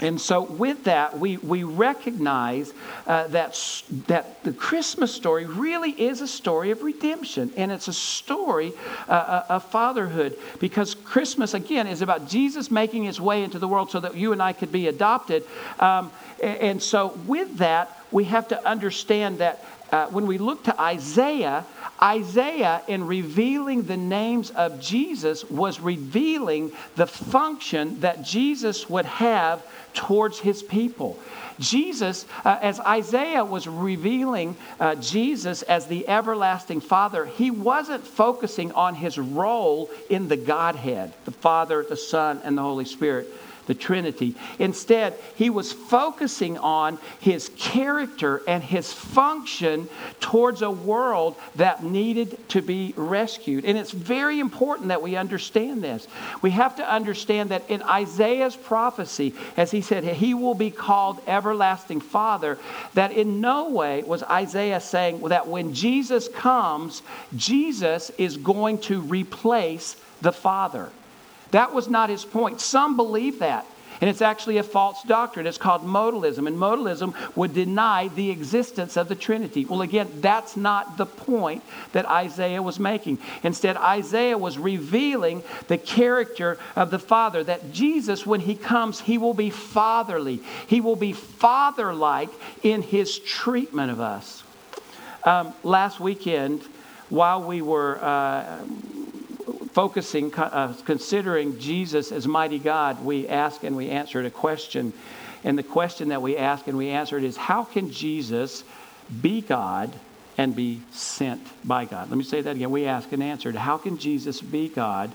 and 0.00 0.20
so, 0.20 0.42
with 0.42 0.84
that, 0.84 1.18
we, 1.18 1.36
we 1.36 1.62
recognize 1.62 2.72
uh, 3.06 3.28
that, 3.28 3.82
that 4.08 4.42
the 4.42 4.52
Christmas 4.52 5.14
story 5.14 5.46
really 5.46 5.90
is 5.90 6.20
a 6.20 6.26
story 6.26 6.72
of 6.72 6.82
redemption. 6.82 7.52
And 7.56 7.70
it's 7.70 7.86
a 7.86 7.92
story 7.92 8.72
uh, 9.08 9.12
uh, 9.12 9.44
of 9.50 9.64
fatherhood 9.70 10.36
because 10.58 10.96
Christmas, 10.96 11.54
again, 11.54 11.86
is 11.86 12.02
about 12.02 12.28
Jesus 12.28 12.72
making 12.72 13.04
his 13.04 13.20
way 13.20 13.44
into 13.44 13.60
the 13.60 13.68
world 13.68 13.92
so 13.92 14.00
that 14.00 14.16
you 14.16 14.32
and 14.32 14.42
I 14.42 14.52
could 14.52 14.72
be 14.72 14.88
adopted. 14.88 15.44
Um, 15.78 16.10
and 16.42 16.82
so, 16.82 17.16
with 17.26 17.58
that, 17.58 17.96
we 18.10 18.24
have 18.24 18.48
to 18.48 18.68
understand 18.68 19.38
that 19.38 19.64
uh, 19.92 20.06
when 20.08 20.26
we 20.26 20.38
look 20.38 20.64
to 20.64 20.80
Isaiah, 20.80 21.64
Isaiah, 22.02 22.82
in 22.88 23.06
revealing 23.06 23.84
the 23.84 23.96
names 23.96 24.50
of 24.50 24.80
Jesus, 24.80 25.44
was 25.48 25.80
revealing 25.80 26.72
the 26.96 27.06
function 27.06 28.00
that 28.00 28.22
Jesus 28.22 28.88
would 28.90 29.06
have 29.06 29.64
towards 29.94 30.40
his 30.40 30.62
people. 30.62 31.18
Jesus, 31.60 32.26
uh, 32.44 32.58
as 32.60 32.80
Isaiah 32.80 33.44
was 33.44 33.68
revealing 33.68 34.56
uh, 34.80 34.96
Jesus 34.96 35.62
as 35.62 35.86
the 35.86 36.08
everlasting 36.08 36.80
Father, 36.80 37.26
he 37.26 37.50
wasn't 37.50 38.04
focusing 38.04 38.72
on 38.72 38.96
his 38.96 39.18
role 39.18 39.88
in 40.10 40.28
the 40.28 40.36
Godhead 40.36 41.12
the 41.24 41.30
Father, 41.30 41.86
the 41.88 41.96
Son, 41.96 42.40
and 42.44 42.58
the 42.58 42.62
Holy 42.62 42.84
Spirit 42.84 43.28
the 43.66 43.74
Trinity. 43.74 44.34
Instead, 44.58 45.14
he 45.34 45.50
was 45.50 45.72
focusing 45.72 46.58
on 46.58 46.98
his 47.20 47.50
character 47.56 48.42
and 48.46 48.62
his 48.62 48.92
function 48.92 49.88
towards 50.20 50.62
a 50.62 50.70
world 50.70 51.36
that 51.56 51.82
needed 51.82 52.48
to 52.50 52.62
be 52.62 52.94
rescued. 52.96 53.64
And 53.64 53.78
it's 53.78 53.90
very 53.90 54.40
important 54.40 54.88
that 54.88 55.02
we 55.02 55.16
understand 55.16 55.82
this. 55.82 56.06
We 56.42 56.50
have 56.50 56.76
to 56.76 56.90
understand 56.90 57.50
that 57.50 57.68
in 57.70 57.82
Isaiah's 57.82 58.56
prophecy, 58.56 59.34
as 59.56 59.70
he 59.70 59.80
said, 59.80 60.04
he 60.04 60.34
will 60.34 60.54
be 60.54 60.70
called 60.70 61.20
everlasting 61.26 62.00
Father, 62.00 62.58
that 62.94 63.12
in 63.12 63.40
no 63.40 63.70
way 63.70 64.02
was 64.02 64.22
Isaiah 64.22 64.80
saying 64.80 65.20
that 65.28 65.48
when 65.48 65.74
Jesus 65.74 66.28
comes, 66.28 67.02
Jesus 67.36 68.10
is 68.18 68.36
going 68.36 68.78
to 68.78 69.00
replace 69.00 69.96
the 70.20 70.32
Father. 70.32 70.90
That 71.54 71.72
was 71.72 71.88
not 71.88 72.10
his 72.10 72.24
point. 72.24 72.60
Some 72.60 72.96
believe 72.96 73.38
that. 73.38 73.64
And 74.00 74.10
it's 74.10 74.22
actually 74.22 74.56
a 74.56 74.64
false 74.64 75.00
doctrine. 75.04 75.46
It's 75.46 75.56
called 75.56 75.82
modalism. 75.82 76.48
And 76.48 76.56
modalism 76.58 77.14
would 77.36 77.54
deny 77.54 78.08
the 78.08 78.30
existence 78.30 78.96
of 78.96 79.06
the 79.06 79.14
Trinity. 79.14 79.64
Well, 79.64 79.80
again, 79.80 80.10
that's 80.16 80.56
not 80.56 80.96
the 80.96 81.06
point 81.06 81.62
that 81.92 82.06
Isaiah 82.06 82.60
was 82.60 82.80
making. 82.80 83.18
Instead, 83.44 83.76
Isaiah 83.76 84.36
was 84.36 84.58
revealing 84.58 85.44
the 85.68 85.78
character 85.78 86.58
of 86.74 86.90
the 86.90 86.98
Father, 86.98 87.44
that 87.44 87.70
Jesus, 87.70 88.26
when 88.26 88.40
he 88.40 88.56
comes, 88.56 89.02
he 89.02 89.16
will 89.16 89.32
be 89.32 89.50
fatherly. 89.50 90.40
He 90.66 90.80
will 90.80 90.96
be 90.96 91.12
father 91.12 91.94
like 91.94 92.30
in 92.64 92.82
his 92.82 93.20
treatment 93.20 93.92
of 93.92 94.00
us. 94.00 94.42
Um, 95.22 95.54
last 95.62 96.00
weekend, 96.00 96.62
while 97.10 97.44
we 97.44 97.62
were. 97.62 98.02
Uh, 98.02 98.58
focusing, 99.74 100.32
uh, 100.34 100.72
considering 100.84 101.58
Jesus 101.58 102.12
as 102.12 102.28
mighty 102.28 102.60
God, 102.60 103.04
we 103.04 103.28
ask 103.28 103.64
and 103.64 103.76
we 103.76 103.90
answered 103.90 104.24
a 104.24 104.30
question. 104.30 104.92
And 105.42 105.58
the 105.58 105.64
question 105.64 106.08
that 106.08 106.22
we 106.22 106.36
ask 106.36 106.68
and 106.68 106.78
we 106.78 106.88
answered 106.90 107.24
is 107.24 107.36
how 107.36 107.64
can 107.64 107.90
Jesus 107.90 108.62
be 109.20 109.42
God 109.42 109.92
and 110.38 110.54
be 110.54 110.80
sent 110.92 111.42
by 111.66 111.84
God? 111.84 112.08
Let 112.08 112.16
me 112.16 112.24
say 112.24 112.40
that 112.40 112.54
again. 112.54 112.70
We 112.70 112.86
ask 112.86 113.10
and 113.12 113.22
answered 113.22 113.56
how 113.56 113.76
can 113.76 113.98
Jesus 113.98 114.40
be 114.40 114.68
God 114.68 115.12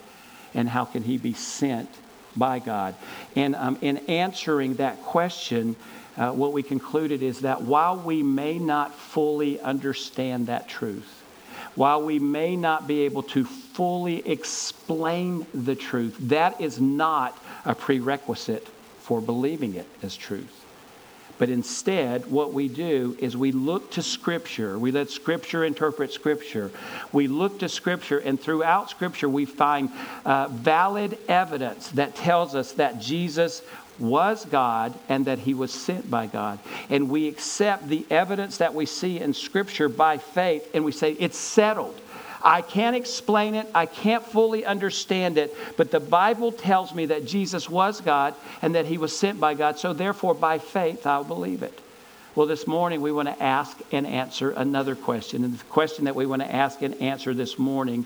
and 0.54 0.68
how 0.68 0.84
can 0.84 1.04
he 1.04 1.18
be 1.18 1.34
sent 1.34 1.89
by 2.36 2.60
God? 2.60 2.96
And 3.38 3.56
um, 3.56 3.78
in 3.82 3.98
answering 4.10 4.75
that 4.75 5.01
question, 5.04 5.78
uh, 6.18 6.32
what 6.32 6.51
we 6.51 6.63
concluded 6.63 7.24
is 7.24 7.39
that 7.42 7.62
while 7.62 7.96
we 7.96 8.24
may 8.24 8.60
not 8.60 8.94
fully 8.94 9.60
understand 9.62 10.48
that 10.48 10.68
truth, 10.68 11.19
while 11.80 12.02
we 12.02 12.20
may 12.20 12.58
not 12.58 12.88
be 12.88 13.04
able 13.04 13.24
to 13.24 13.46
fully 13.46 14.18
explain 14.28 15.48
the 15.54 15.76
truth, 15.76 16.14
that 16.20 16.60
is 16.60 16.78
not 16.78 17.42
a 17.64 17.74
prerequisite 17.74 18.68
for 19.00 19.22
believing 19.22 19.76
it 19.76 19.88
as 20.04 20.18
truth. 20.18 20.66
But 21.38 21.50
instead, 21.50 22.26
what 22.30 22.52
we 22.54 22.68
do 22.68 23.16
is 23.20 23.38
we 23.38 23.54
look 23.54 23.92
to 23.92 24.04
Scripture. 24.04 24.78
We 24.78 24.92
let 24.92 25.10
Scripture 25.10 25.64
interpret 25.64 26.12
Scripture. 26.12 26.70
We 27.14 27.30
look 27.30 27.60
to 27.60 27.70
Scripture, 27.70 28.20
and 28.20 28.38
throughout 28.38 28.90
Scripture, 28.90 29.30
we 29.30 29.46
find 29.46 29.90
uh, 30.26 30.50
valid 30.50 31.18
evidence 31.30 31.92
that 31.92 32.14
tells 32.14 32.56
us 32.56 32.74
that 32.74 33.00
Jesus 33.00 33.62
was 34.00 34.46
God 34.46 34.94
and 35.08 35.25
that 35.25 35.39
he 35.39 35.53
was 35.53 35.74
sent 35.74 36.10
by 36.10 36.27
God. 36.27 36.60
And 36.89 37.10
we 37.10 37.27
accept 37.27 37.88
the 37.88 38.06
evidence 38.10 38.58
that 38.58 38.74
we 38.74 38.86
see 38.86 39.20
in 39.20 39.34
Scripture 39.34 39.89
by 39.89 40.18
faith 40.18 40.70
and 40.74 40.84
we 40.84 40.91
say, 40.91 41.13
it's 41.13 41.38
settled. 41.38 42.00
I 42.41 42.62
can't 42.62 42.96
explain 42.96 43.56
it. 43.56 43.68
I 43.75 43.86
can't 43.86 44.24
fully 44.24 44.65
understand 44.65 45.38
it. 45.38 45.56
But 45.75 45.91
the 45.91 46.00
Bible 46.00 46.51
tells 46.51 46.94
me 46.94 47.08
that 47.08 47.25
Jesus 47.25 47.70
was 47.70 48.00
God 48.01 48.34
and 48.62 48.75
that 48.75 48.86
he 48.86 48.98
was 48.98 49.18
sent 49.18 49.39
by 49.39 49.56
God. 49.56 49.77
So 49.77 49.94
therefore, 49.94 50.34
by 50.34 50.60
faith, 50.60 51.06
I'll 51.06 51.24
believe 51.24 51.63
it. 51.63 51.77
Well, 52.36 52.48
this 52.48 52.68
morning 52.68 53.01
we 53.01 53.12
want 53.12 53.27
to 53.27 53.44
ask 53.44 53.77
and 53.91 54.08
answer 54.08 54.51
another 54.51 54.96
question. 54.96 55.44
And 55.44 55.58
the 55.58 55.63
question 55.65 56.06
that 56.06 56.15
we 56.15 56.25
want 56.25 56.41
to 56.41 56.56
ask 56.56 56.82
and 56.82 56.96
answer 57.01 57.34
this 57.34 57.60
morning 57.60 58.06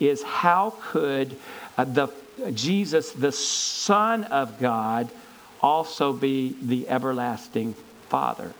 is 0.00 0.22
how 0.22 0.74
could 0.80 1.36
uh, 1.76 1.84
the 1.84 2.08
Jesus, 2.52 3.12
the 3.12 3.32
Son 3.32 4.24
of 4.24 4.58
God, 4.58 5.08
also 5.64 6.12
be 6.12 6.54
the 6.60 6.86
everlasting 6.88 7.74
Father? 8.08 8.52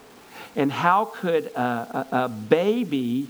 And 0.57 0.73
how 0.73 1.05
could 1.05 1.47
a, 1.47 2.07
a, 2.11 2.25
a 2.25 2.29
baby 2.29 3.29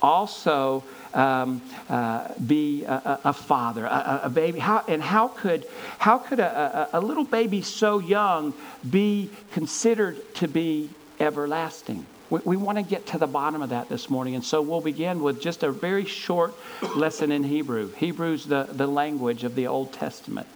also 0.00 0.84
um, 1.14 1.60
uh, 1.88 2.28
be 2.46 2.84
a, 2.84 3.20
a 3.24 3.32
father, 3.32 3.86
a, 3.86 4.30
baby? 4.32 4.60
How, 4.60 4.84
and 4.86 5.02
how 5.02 5.28
could, 5.28 5.66
how 5.98 6.18
could 6.18 6.38
a, 6.38 6.90
a 6.92 7.00
little 7.00 7.24
baby 7.24 7.62
so 7.62 7.98
young 7.98 8.54
be 8.88 9.30
considered 9.52 10.34
to 10.36 10.46
be 10.46 10.90
everlasting? 11.18 12.06
We, 12.30 12.40
we 12.44 12.56
want 12.56 12.78
to 12.78 12.84
get 12.84 13.06
to 13.08 13.18
the 13.18 13.26
bottom 13.26 13.62
of 13.62 13.70
that 13.70 13.88
this 13.88 14.10
morning. 14.10 14.34
And 14.34 14.44
so 14.44 14.60
we'll 14.62 14.82
begin 14.82 15.22
with 15.22 15.40
just 15.40 15.62
a 15.62 15.72
very 15.72 16.04
short 16.04 16.54
lesson 16.94 17.32
in 17.32 17.42
Hebrew. 17.42 17.90
Hebrew's 17.92 18.44
the, 18.44 18.68
the 18.70 18.86
language 18.86 19.42
of 19.42 19.54
the 19.54 19.66
Old 19.66 19.92
Testament. 19.92 20.46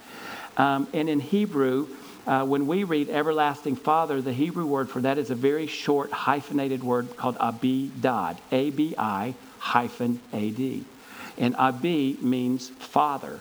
Um, 0.55 0.87
and 0.93 1.09
in 1.09 1.19
Hebrew, 1.19 1.87
uh, 2.25 2.45
when 2.45 2.67
we 2.67 2.83
read 2.83 3.09
everlasting 3.09 3.75
father, 3.75 4.21
the 4.21 4.33
Hebrew 4.33 4.65
word 4.65 4.89
for 4.89 5.01
that 5.01 5.17
is 5.17 5.29
a 5.29 5.35
very 5.35 5.67
short 5.67 6.11
hyphenated 6.11 6.83
word 6.83 7.17
called 7.17 7.37
abidad, 7.37 8.37
A 8.51 8.69
B 8.69 8.95
I 8.97 9.35
hyphen 9.59 10.19
A 10.31 10.49
D. 10.51 10.85
And 11.37 11.55
abi 11.57 12.17
means 12.21 12.69
father. 12.69 13.39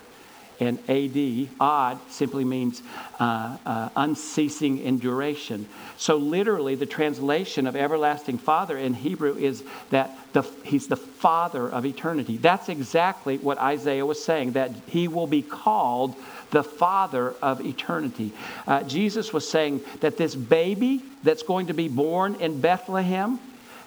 And 0.63 0.79
ad, 0.89 1.49
odd, 1.59 1.99
simply 2.09 2.45
means 2.45 2.83
uh, 3.19 3.57
uh, 3.67 3.89
unceasing 3.97 4.79
in 4.79 4.99
duration. 4.99 5.67
So, 5.97 6.17
literally, 6.17 6.77
the 6.77 6.87
translation 6.87 7.67
of 7.67 7.75
everlasting 7.75 8.39
father 8.39 8.79
in 8.79 8.95
Hebrew 8.95 9.37
is 9.37 9.65
that 9.91 10.17
the, 10.33 10.43
he's 10.65 10.87
the 10.87 10.97
father 10.97 11.69
of 11.69 11.85
eternity. 11.85 12.37
That's 12.37 12.69
exactly 12.69 13.39
what 13.39 13.59
Isaiah 13.59 14.07
was 14.07 14.23
saying, 14.23 14.53
that 14.53 14.71
he 14.87 15.09
will 15.09 15.27
be 15.27 15.43
called 15.43 16.15
the 16.53 16.63
Father 16.63 17.35
of 17.43 17.61
eternity. 17.61 18.31
Uh, 18.65 18.85
Jesus 18.85 19.33
was 19.33 19.49
saying 19.49 19.81
that 19.99 20.17
this 20.17 20.37
baby 20.37 21.03
that's 21.25 21.43
going 21.43 21.67
to 21.67 21.75
be 21.75 21.89
born 21.89 22.37
in 22.37 22.61
Bethlehem, 22.61 23.41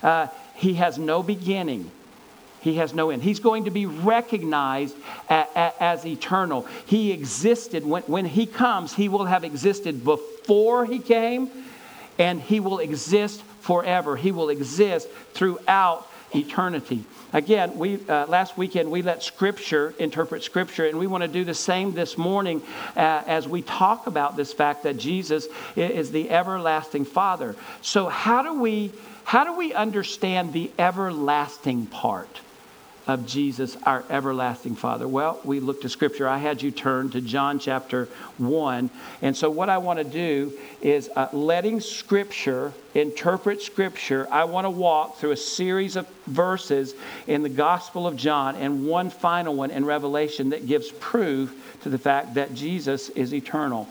uh, 0.04 0.28
he 0.56 0.74
has 0.74 0.98
no 0.98 1.24
beginning. 1.24 1.90
He 2.66 2.78
has 2.78 2.96
no 2.96 3.12
end. 3.12 3.22
He's 3.22 3.40
going 3.40 3.66
to 3.66 3.70
be 3.70 3.86
recognized 3.86 4.98
as 5.30 6.04
eternal. 6.04 6.66
He 6.88 7.12
existed. 7.12 7.86
When, 7.86 8.02
when 8.04 8.26
he 8.26 8.48
comes, 8.48 8.96
he 8.96 9.08
will 9.08 9.26
have 9.26 9.44
existed 9.44 10.04
before 10.04 10.84
he 10.88 10.98
came, 10.98 11.52
and 12.18 12.42
he 12.42 12.60
will 12.60 12.80
exist 12.80 13.44
forever. 13.62 14.16
He 14.16 14.32
will 14.32 14.50
exist 14.50 15.08
throughout 15.36 16.10
eternity. 16.34 17.04
Again, 17.34 17.78
we, 17.78 18.00
uh, 18.10 18.26
last 18.26 18.58
weekend 18.58 18.90
we 18.90 19.04
let 19.04 19.22
Scripture 19.22 19.94
interpret 20.00 20.42
Scripture, 20.42 20.88
and 20.88 20.98
we 20.98 21.06
want 21.06 21.22
to 21.22 21.28
do 21.28 21.44
the 21.44 21.54
same 21.54 21.94
this 21.94 22.18
morning 22.18 22.64
uh, 22.98 23.22
as 23.28 23.48
we 23.48 23.62
talk 23.62 24.08
about 24.08 24.36
this 24.38 24.52
fact 24.52 24.82
that 24.84 24.98
Jesus 24.98 25.46
is 25.76 26.10
the 26.10 26.32
everlasting 26.32 27.06
Father. 27.06 27.56
So, 27.84 28.08
how 28.08 28.42
do 28.42 28.60
we, 28.60 28.92
how 29.24 29.44
do 29.44 29.56
we 29.56 29.72
understand 29.72 30.52
the 30.52 30.72
everlasting 30.80 31.86
part? 31.86 32.40
Of 33.08 33.26
Jesus, 33.28 33.78
our 33.84 34.04
everlasting 34.10 34.76
Father? 34.76 35.08
Well, 35.08 35.40
we 35.44 35.60
look 35.60 35.82
to 35.82 35.90
Scripture. 35.90 36.28
I 36.28 36.38
had 36.38 36.62
you 36.62 36.72
turn 36.72 37.10
to 37.12 37.22
John 37.22 37.60
chapter 37.60 38.06
1. 38.38 38.90
And 39.22 39.36
so, 39.36 39.50
what 39.50 39.70
I 39.70 39.78
want 39.78 40.00
to 40.00 40.06
do 40.06 40.54
is 40.82 41.10
uh, 41.16 41.30
letting 41.32 41.80
Scripture 41.82 42.74
interpret 42.94 43.62
Scripture. 43.62 44.28
I 44.32 44.46
want 44.46 44.66
to 44.66 44.70
walk 44.70 45.18
through 45.18 45.32
a 45.32 45.38
series 45.38 45.96
of 45.96 46.08
verses 46.28 46.96
in 47.28 47.44
the 47.44 47.50
Gospel 47.50 48.08
of 48.08 48.16
John 48.16 48.56
and 48.56 48.88
one 48.88 49.10
final 49.10 49.56
one 49.56 49.72
in 49.72 49.86
Revelation 49.86 50.50
that 50.50 50.68
gives 50.68 50.92
proof 50.92 51.80
to 51.84 51.90
the 51.90 52.00
fact 52.00 52.34
that 52.36 52.54
Jesus 52.54 53.10
is 53.10 53.34
eternal. 53.34 53.88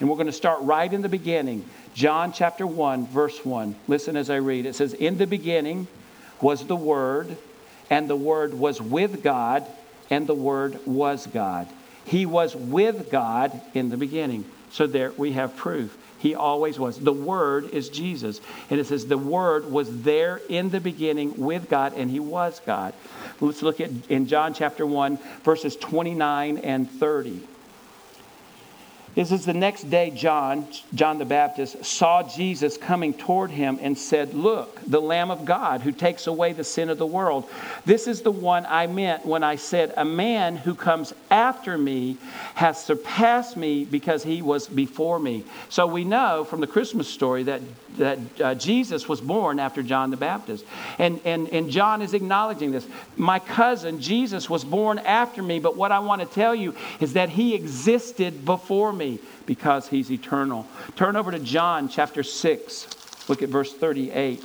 And 0.00 0.08
we're 0.08 0.16
going 0.16 0.26
to 0.26 0.32
start 0.32 0.60
right 0.62 0.92
in 0.92 1.02
the 1.02 1.08
beginning. 1.08 1.64
John 1.94 2.32
chapter 2.32 2.66
1, 2.66 3.06
verse 3.06 3.44
1. 3.44 3.74
Listen 3.88 4.16
as 4.16 4.28
I 4.28 4.36
read. 4.36 4.66
It 4.66 4.74
says, 4.74 4.92
In 4.92 5.16
the 5.16 5.26
beginning 5.26 5.86
was 6.42 6.66
the 6.66 6.76
Word 6.76 7.36
and 7.90 8.08
the 8.08 8.16
Word 8.16 8.54
was 8.54 8.80
with 8.80 9.22
God, 9.22 9.66
and 10.10 10.26
the 10.26 10.34
Word 10.34 10.78
was 10.86 11.26
God. 11.26 11.68
He 12.04 12.26
was 12.26 12.54
with 12.54 13.10
God 13.10 13.60
in 13.74 13.88
the 13.88 13.96
beginning. 13.96 14.44
So 14.70 14.86
there 14.86 15.12
we 15.12 15.32
have 15.32 15.56
proof. 15.56 15.96
He 16.18 16.34
always 16.34 16.78
was. 16.78 16.98
The 16.98 17.12
Word 17.12 17.70
is 17.70 17.88
Jesus. 17.88 18.40
And 18.70 18.80
it 18.80 18.86
says 18.86 19.06
the 19.06 19.18
Word 19.18 19.70
was 19.70 20.02
there 20.02 20.40
in 20.48 20.70
the 20.70 20.80
beginning 20.80 21.34
with 21.36 21.68
God, 21.68 21.94
and 21.94 22.10
He 22.10 22.20
was 22.20 22.60
God. 22.64 22.94
Let's 23.40 23.62
look 23.62 23.80
at 23.80 23.90
in 24.08 24.26
John 24.26 24.54
chapter 24.54 24.86
1, 24.86 25.18
verses 25.44 25.76
29 25.76 26.58
and 26.58 26.90
30. 26.90 27.40
This 29.16 29.32
is 29.32 29.46
the 29.46 29.54
next 29.54 29.84
day, 29.84 30.10
John, 30.10 30.68
John 30.94 31.16
the 31.16 31.24
Baptist, 31.24 31.82
saw 31.82 32.22
Jesus 32.22 32.76
coming 32.76 33.14
toward 33.14 33.50
him 33.50 33.78
and 33.80 33.96
said, 33.96 34.34
Look, 34.34 34.78
the 34.86 35.00
Lamb 35.00 35.30
of 35.30 35.46
God 35.46 35.80
who 35.80 35.90
takes 35.90 36.26
away 36.26 36.52
the 36.52 36.62
sin 36.62 36.90
of 36.90 36.98
the 36.98 37.06
world. 37.06 37.48
This 37.86 38.08
is 38.08 38.20
the 38.20 38.30
one 38.30 38.66
I 38.68 38.86
meant 38.86 39.24
when 39.24 39.42
I 39.42 39.56
said, 39.56 39.94
A 39.96 40.04
man 40.04 40.58
who 40.58 40.74
comes 40.74 41.14
after 41.30 41.78
me 41.78 42.18
has 42.56 42.84
surpassed 42.84 43.56
me 43.56 43.86
because 43.86 44.22
he 44.22 44.42
was 44.42 44.68
before 44.68 45.18
me. 45.18 45.44
So 45.70 45.86
we 45.86 46.04
know 46.04 46.44
from 46.44 46.60
the 46.60 46.66
Christmas 46.66 47.08
story 47.08 47.44
that, 47.44 47.62
that 47.96 48.18
uh, 48.38 48.54
Jesus 48.54 49.08
was 49.08 49.22
born 49.22 49.58
after 49.58 49.82
John 49.82 50.10
the 50.10 50.18
Baptist. 50.18 50.66
And, 50.98 51.22
and, 51.24 51.48
and 51.48 51.70
John 51.70 52.02
is 52.02 52.12
acknowledging 52.12 52.70
this. 52.70 52.86
My 53.16 53.38
cousin, 53.38 53.98
Jesus, 53.98 54.50
was 54.50 54.62
born 54.62 54.98
after 54.98 55.42
me, 55.42 55.58
but 55.58 55.74
what 55.74 55.90
I 55.90 56.00
want 56.00 56.20
to 56.20 56.28
tell 56.28 56.54
you 56.54 56.74
is 57.00 57.14
that 57.14 57.30
he 57.30 57.54
existed 57.54 58.44
before 58.44 58.92
me 58.92 59.05
because 59.46 59.88
he's 59.88 60.10
eternal. 60.10 60.66
Turn 60.96 61.16
over 61.16 61.30
to 61.30 61.38
John 61.38 61.88
chapter 61.88 62.22
6. 62.22 63.28
Look 63.28 63.42
at 63.42 63.48
verse 63.48 63.72
38. 63.72 64.40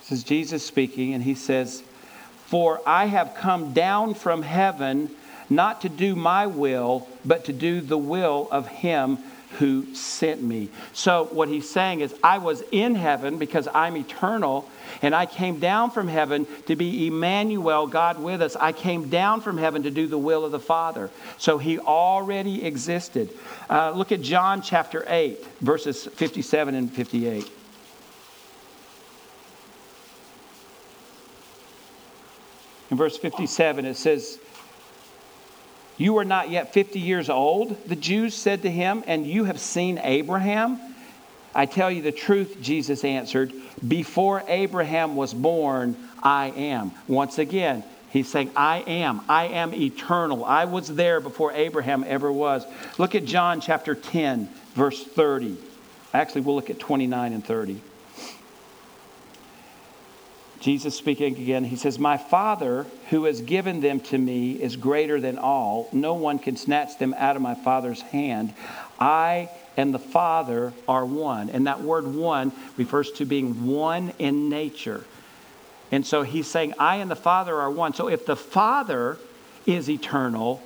This 0.00 0.18
is 0.18 0.24
Jesus 0.24 0.64
speaking, 0.64 1.14
and 1.14 1.22
he 1.24 1.34
says, 1.34 1.82
For 2.46 2.80
I 2.86 3.06
have 3.06 3.34
come 3.34 3.72
down 3.72 4.14
from 4.14 4.42
heaven 4.42 5.10
not 5.48 5.80
to 5.82 5.88
do 5.88 6.14
my 6.14 6.46
will, 6.46 7.08
but 7.24 7.44
to 7.46 7.52
do 7.52 7.80
the 7.80 7.98
will 7.98 8.48
of 8.50 8.68
him 8.68 9.18
who 9.58 9.94
sent 9.94 10.42
me. 10.42 10.68
So, 10.92 11.28
what 11.32 11.48
he's 11.48 11.68
saying 11.68 12.00
is, 12.00 12.14
I 12.22 12.38
was 12.38 12.62
in 12.72 12.94
heaven 12.94 13.38
because 13.38 13.68
I'm 13.74 13.96
eternal, 13.96 14.68
and 15.02 15.14
I 15.14 15.26
came 15.26 15.58
down 15.58 15.90
from 15.90 16.08
heaven 16.08 16.46
to 16.66 16.76
be 16.76 17.06
Emmanuel, 17.06 17.86
God 17.86 18.20
with 18.20 18.42
us. 18.42 18.56
I 18.56 18.72
came 18.72 19.08
down 19.08 19.40
from 19.40 19.58
heaven 19.58 19.82
to 19.84 19.90
do 19.90 20.06
the 20.06 20.18
will 20.18 20.44
of 20.44 20.52
the 20.52 20.60
Father. 20.60 21.10
So, 21.38 21.58
he 21.58 21.78
already 21.78 22.64
existed. 22.64 23.30
Uh, 23.70 23.92
look 23.92 24.12
at 24.12 24.20
John 24.20 24.62
chapter 24.62 25.04
8, 25.08 25.44
verses 25.60 26.06
57 26.06 26.74
and 26.74 26.92
58. 26.92 27.50
In 32.90 32.96
verse 32.96 33.16
57, 33.16 33.84
it 33.84 33.96
says, 33.96 34.38
You 35.98 36.18
are 36.18 36.24
not 36.24 36.50
yet 36.50 36.72
50 36.72 37.00
years 37.00 37.30
old, 37.30 37.76
the 37.86 37.96
Jews 37.96 38.34
said 38.34 38.62
to 38.62 38.70
him, 38.70 39.02
and 39.06 39.26
you 39.26 39.44
have 39.44 39.58
seen 39.58 39.98
Abraham? 40.02 40.78
I 41.54 41.66
tell 41.66 41.90
you 41.90 42.02
the 42.02 42.12
truth, 42.12 42.58
Jesus 42.60 43.02
answered, 43.04 43.52
Before 43.86 44.42
Abraham 44.46 45.16
was 45.16 45.32
born, 45.32 45.96
I 46.22 46.48
am. 46.48 46.92
Once 47.08 47.38
again, 47.38 47.82
He's 48.16 48.28
saying, 48.30 48.50
I 48.56 48.78
am. 48.86 49.20
I 49.28 49.48
am 49.48 49.74
eternal. 49.74 50.42
I 50.42 50.64
was 50.64 50.88
there 50.88 51.20
before 51.20 51.52
Abraham 51.52 52.02
ever 52.06 52.32
was. 52.32 52.64
Look 52.96 53.14
at 53.14 53.26
John 53.26 53.60
chapter 53.60 53.94
10, 53.94 54.48
verse 54.74 55.04
30. 55.04 55.58
Actually, 56.14 56.40
we'll 56.40 56.54
look 56.54 56.70
at 56.70 56.78
29 56.78 57.32
and 57.34 57.44
30. 57.44 57.78
Jesus 60.60 60.96
speaking 60.96 61.36
again, 61.36 61.64
he 61.64 61.76
says, 61.76 61.98
My 61.98 62.16
Father 62.16 62.86
who 63.10 63.24
has 63.24 63.40
given 63.40 63.80
them 63.80 64.00
to 64.00 64.18
me 64.18 64.52
is 64.52 64.76
greater 64.76 65.20
than 65.20 65.38
all. 65.38 65.88
No 65.92 66.14
one 66.14 66.38
can 66.38 66.56
snatch 66.56 66.98
them 66.98 67.14
out 67.18 67.36
of 67.36 67.42
my 67.42 67.54
Father's 67.54 68.00
hand. 68.00 68.54
I 68.98 69.50
and 69.76 69.92
the 69.92 69.98
Father 69.98 70.72
are 70.88 71.04
one. 71.04 71.50
And 71.50 71.66
that 71.66 71.82
word 71.82 72.06
one 72.06 72.52
refers 72.76 73.12
to 73.12 73.26
being 73.26 73.66
one 73.66 74.12
in 74.18 74.48
nature. 74.48 75.04
And 75.92 76.04
so 76.06 76.22
he's 76.22 76.46
saying, 76.46 76.74
I 76.78 76.96
and 76.96 77.10
the 77.10 77.16
Father 77.16 77.54
are 77.56 77.70
one. 77.70 77.94
So 77.94 78.08
if 78.08 78.26
the 78.26 78.36
Father 78.36 79.18
is 79.66 79.90
eternal 79.90 80.62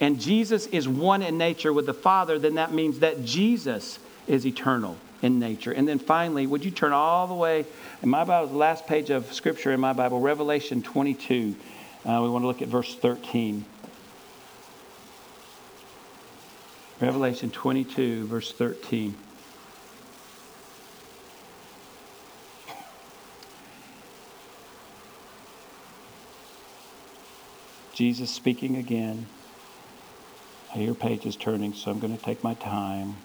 and 0.00 0.20
Jesus 0.20 0.66
is 0.66 0.86
one 0.88 1.22
in 1.22 1.38
nature 1.38 1.72
with 1.72 1.86
the 1.86 1.94
Father, 1.94 2.38
then 2.38 2.54
that 2.56 2.72
means 2.72 2.98
that 2.98 3.24
Jesus 3.24 3.98
is 4.26 4.46
eternal 4.46 4.96
in 5.24 5.38
nature. 5.38 5.72
And 5.72 5.88
then 5.88 5.98
finally, 5.98 6.46
would 6.46 6.66
you 6.66 6.70
turn 6.70 6.92
all 6.92 7.26
the 7.26 7.34
way 7.34 7.64
in 8.02 8.10
my 8.10 8.24
Bible, 8.24 8.48
the 8.48 8.58
last 8.58 8.86
page 8.86 9.08
of 9.08 9.32
Scripture 9.32 9.72
in 9.72 9.80
my 9.80 9.94
Bible, 9.94 10.20
Revelation 10.20 10.82
22. 10.82 11.56
Uh, 12.04 12.20
we 12.22 12.28
want 12.28 12.42
to 12.42 12.46
look 12.46 12.60
at 12.60 12.68
verse 12.68 12.94
13. 12.94 13.64
Revelation 17.00 17.50
22, 17.50 18.26
verse 18.26 18.52
13. 18.52 19.16
Jesus 27.94 28.30
speaking 28.30 28.76
again. 28.76 29.26
I 30.74 30.78
hear 30.78 30.92
pages 30.92 31.36
turning, 31.36 31.72
so 31.72 31.90
I'm 31.90 31.98
going 31.98 32.14
to 32.14 32.22
take 32.22 32.44
my 32.44 32.52
time. 32.54 33.16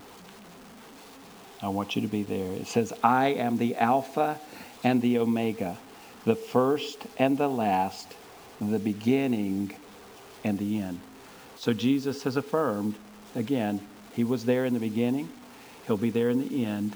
I 1.61 1.69
want 1.69 1.95
you 1.95 2.01
to 2.01 2.07
be 2.07 2.23
there. 2.23 2.53
It 2.53 2.67
says, 2.67 2.93
I 3.03 3.27
am 3.27 3.57
the 3.57 3.75
Alpha 3.75 4.39
and 4.83 5.01
the 5.01 5.17
Omega, 5.17 5.77
the 6.25 6.35
first 6.35 6.99
and 7.17 7.37
the 7.37 7.49
last, 7.49 8.15
the 8.61 8.79
beginning 8.79 9.75
and 10.43 10.57
the 10.57 10.79
end. 10.79 10.99
So 11.57 11.73
Jesus 11.73 12.23
has 12.23 12.37
affirmed, 12.37 12.95
again, 13.35 13.81
he 14.13 14.23
was 14.23 14.45
there 14.45 14.65
in 14.65 14.73
the 14.73 14.79
beginning, 14.79 15.29
he'll 15.85 15.97
be 15.97 16.09
there 16.09 16.29
in 16.29 16.47
the 16.47 16.65
end, 16.65 16.95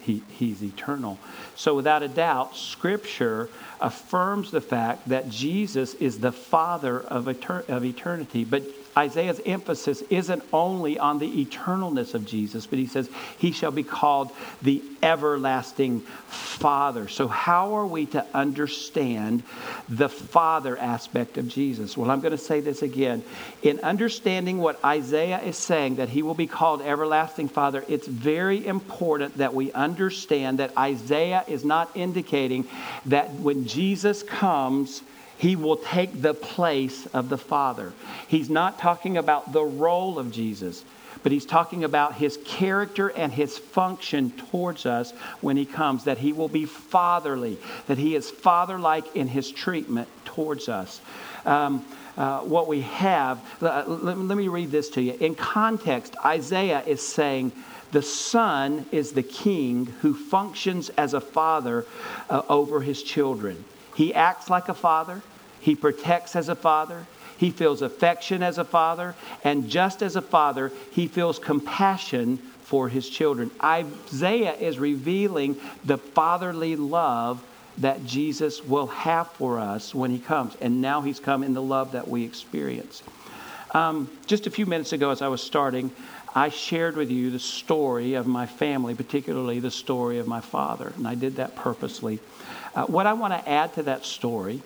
he, 0.00 0.22
he's 0.28 0.62
eternal. 0.62 1.18
So, 1.54 1.74
without 1.74 2.02
a 2.02 2.08
doubt, 2.08 2.56
Scripture 2.56 3.50
affirms 3.80 4.50
the 4.50 4.62
fact 4.62 5.08
that 5.10 5.28
Jesus 5.28 5.92
is 5.94 6.20
the 6.20 6.32
Father 6.32 7.00
of, 7.00 7.26
etern- 7.26 7.68
of 7.68 7.84
eternity. 7.84 8.44
But 8.44 8.62
Isaiah's 8.96 9.40
emphasis 9.46 10.02
isn't 10.10 10.42
only 10.52 10.98
on 10.98 11.18
the 11.18 11.44
eternalness 11.44 12.14
of 12.14 12.26
Jesus, 12.26 12.66
but 12.66 12.78
he 12.78 12.86
says 12.86 13.08
he 13.38 13.52
shall 13.52 13.70
be 13.70 13.84
called 13.84 14.30
the 14.62 14.82
everlasting 15.02 16.00
Father. 16.00 17.06
So, 17.08 17.28
how 17.28 17.74
are 17.74 17.86
we 17.86 18.06
to 18.06 18.26
understand 18.34 19.44
the 19.88 20.08
Father 20.08 20.76
aspect 20.76 21.38
of 21.38 21.48
Jesus? 21.48 21.96
Well, 21.96 22.10
I'm 22.10 22.20
going 22.20 22.32
to 22.32 22.38
say 22.38 22.60
this 22.60 22.82
again. 22.82 23.22
In 23.62 23.78
understanding 23.80 24.58
what 24.58 24.84
Isaiah 24.84 25.40
is 25.40 25.56
saying, 25.56 25.96
that 25.96 26.08
he 26.08 26.22
will 26.22 26.34
be 26.34 26.48
called 26.48 26.82
everlasting 26.82 27.48
Father, 27.48 27.84
it's 27.88 28.08
very 28.08 28.66
important 28.66 29.38
that 29.38 29.54
we 29.54 29.72
understand 29.72 30.58
that 30.58 30.76
Isaiah 30.76 31.44
is 31.46 31.64
not 31.64 31.90
indicating 31.94 32.66
that 33.06 33.32
when 33.34 33.66
Jesus 33.66 34.22
comes, 34.22 35.02
he 35.40 35.56
will 35.56 35.78
take 35.78 36.20
the 36.20 36.34
place 36.34 37.06
of 37.06 37.30
the 37.30 37.38
Father. 37.38 37.94
He's 38.28 38.50
not 38.50 38.78
talking 38.78 39.16
about 39.16 39.52
the 39.52 39.64
role 39.64 40.18
of 40.18 40.30
Jesus, 40.30 40.84
but 41.22 41.32
he's 41.32 41.46
talking 41.46 41.82
about 41.82 42.14
his 42.14 42.38
character 42.44 43.08
and 43.08 43.32
his 43.32 43.56
function 43.56 44.32
towards 44.32 44.84
us 44.84 45.12
when 45.40 45.56
he 45.56 45.64
comes, 45.64 46.04
that 46.04 46.18
he 46.18 46.34
will 46.34 46.48
be 46.48 46.66
fatherly, 46.66 47.58
that 47.86 47.96
he 47.96 48.14
is 48.14 48.30
fatherlike 48.30 49.16
in 49.16 49.28
his 49.28 49.50
treatment 49.50 50.08
towards 50.26 50.68
us. 50.68 51.00
Um, 51.46 51.86
uh, 52.18 52.40
what 52.40 52.68
we 52.68 52.82
have, 52.82 53.40
uh, 53.62 53.84
let, 53.86 54.18
let 54.18 54.36
me 54.36 54.48
read 54.48 54.70
this 54.70 54.90
to 54.90 55.02
you. 55.02 55.14
In 55.20 55.34
context, 55.34 56.16
Isaiah 56.22 56.82
is 56.86 57.00
saying, 57.00 57.52
the 57.92 58.02
Son 58.02 58.84
is 58.92 59.12
the 59.12 59.22
king 59.22 59.86
who 60.02 60.12
functions 60.12 60.90
as 60.90 61.14
a 61.14 61.20
father 61.20 61.86
uh, 62.28 62.42
over 62.48 62.82
his 62.82 63.02
children. 63.02 63.64
He 64.00 64.14
acts 64.14 64.48
like 64.48 64.70
a 64.70 64.74
father, 64.74 65.20
he 65.60 65.74
protects 65.74 66.34
as 66.34 66.48
a 66.48 66.54
father, 66.54 67.04
he 67.36 67.50
feels 67.50 67.82
affection 67.82 68.42
as 68.42 68.56
a 68.56 68.64
father, 68.64 69.14
and 69.44 69.68
just 69.68 70.02
as 70.02 70.16
a 70.16 70.22
father, 70.22 70.72
he 70.90 71.06
feels 71.06 71.38
compassion 71.38 72.38
for 72.62 72.88
his 72.88 73.10
children. 73.10 73.50
Isaiah 73.62 74.54
is 74.54 74.78
revealing 74.78 75.60
the 75.84 75.98
fatherly 75.98 76.76
love 76.76 77.44
that 77.76 78.06
Jesus 78.06 78.64
will 78.64 78.86
have 78.86 79.26
for 79.32 79.58
us 79.58 79.94
when 79.94 80.10
he 80.10 80.18
comes. 80.18 80.56
And 80.62 80.80
now 80.80 81.02
he's 81.02 81.20
come 81.20 81.42
in 81.42 81.52
the 81.52 81.60
love 81.60 81.92
that 81.92 82.08
we 82.08 82.24
experience. 82.24 83.02
Um, 83.72 84.10
just 84.24 84.46
a 84.46 84.50
few 84.50 84.64
minutes 84.64 84.94
ago, 84.94 85.10
as 85.10 85.20
I 85.20 85.28
was 85.28 85.42
starting, 85.42 85.90
I 86.34 86.48
shared 86.48 86.96
with 86.96 87.10
you 87.10 87.30
the 87.30 87.38
story 87.38 88.14
of 88.14 88.26
my 88.26 88.46
family, 88.46 88.94
particularly 88.94 89.60
the 89.60 89.70
story 89.70 90.18
of 90.18 90.26
my 90.26 90.40
father, 90.40 90.94
and 90.96 91.06
I 91.06 91.16
did 91.16 91.36
that 91.36 91.54
purposely. 91.54 92.18
Uh, 92.74 92.86
what 92.86 93.06
I 93.06 93.12
want 93.12 93.32
to 93.32 93.48
add 93.48 93.74
to 93.74 93.82
that 93.84 94.04
story 94.04 94.62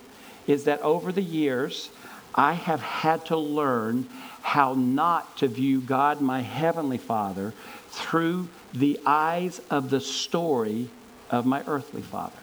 is 0.47 0.65
that 0.65 0.81
over 0.81 1.11
the 1.11 1.23
years, 1.23 1.89
I 2.35 2.53
have 2.53 2.81
had 2.81 3.25
to 3.27 3.37
learn 3.37 4.07
how 4.41 4.73
not 4.73 5.37
to 5.37 5.47
view 5.47 5.81
God, 5.81 6.21
my 6.21 6.41
Heavenly 6.41 6.99
Father, 6.99 7.53
through 7.89 8.49
the 8.73 8.99
eyes 9.05 9.59
of 9.69 9.89
the 9.89 10.01
story 10.01 10.89
of 11.31 11.45
my 11.45 11.63
earthly 11.65 12.01
father. 12.01 12.37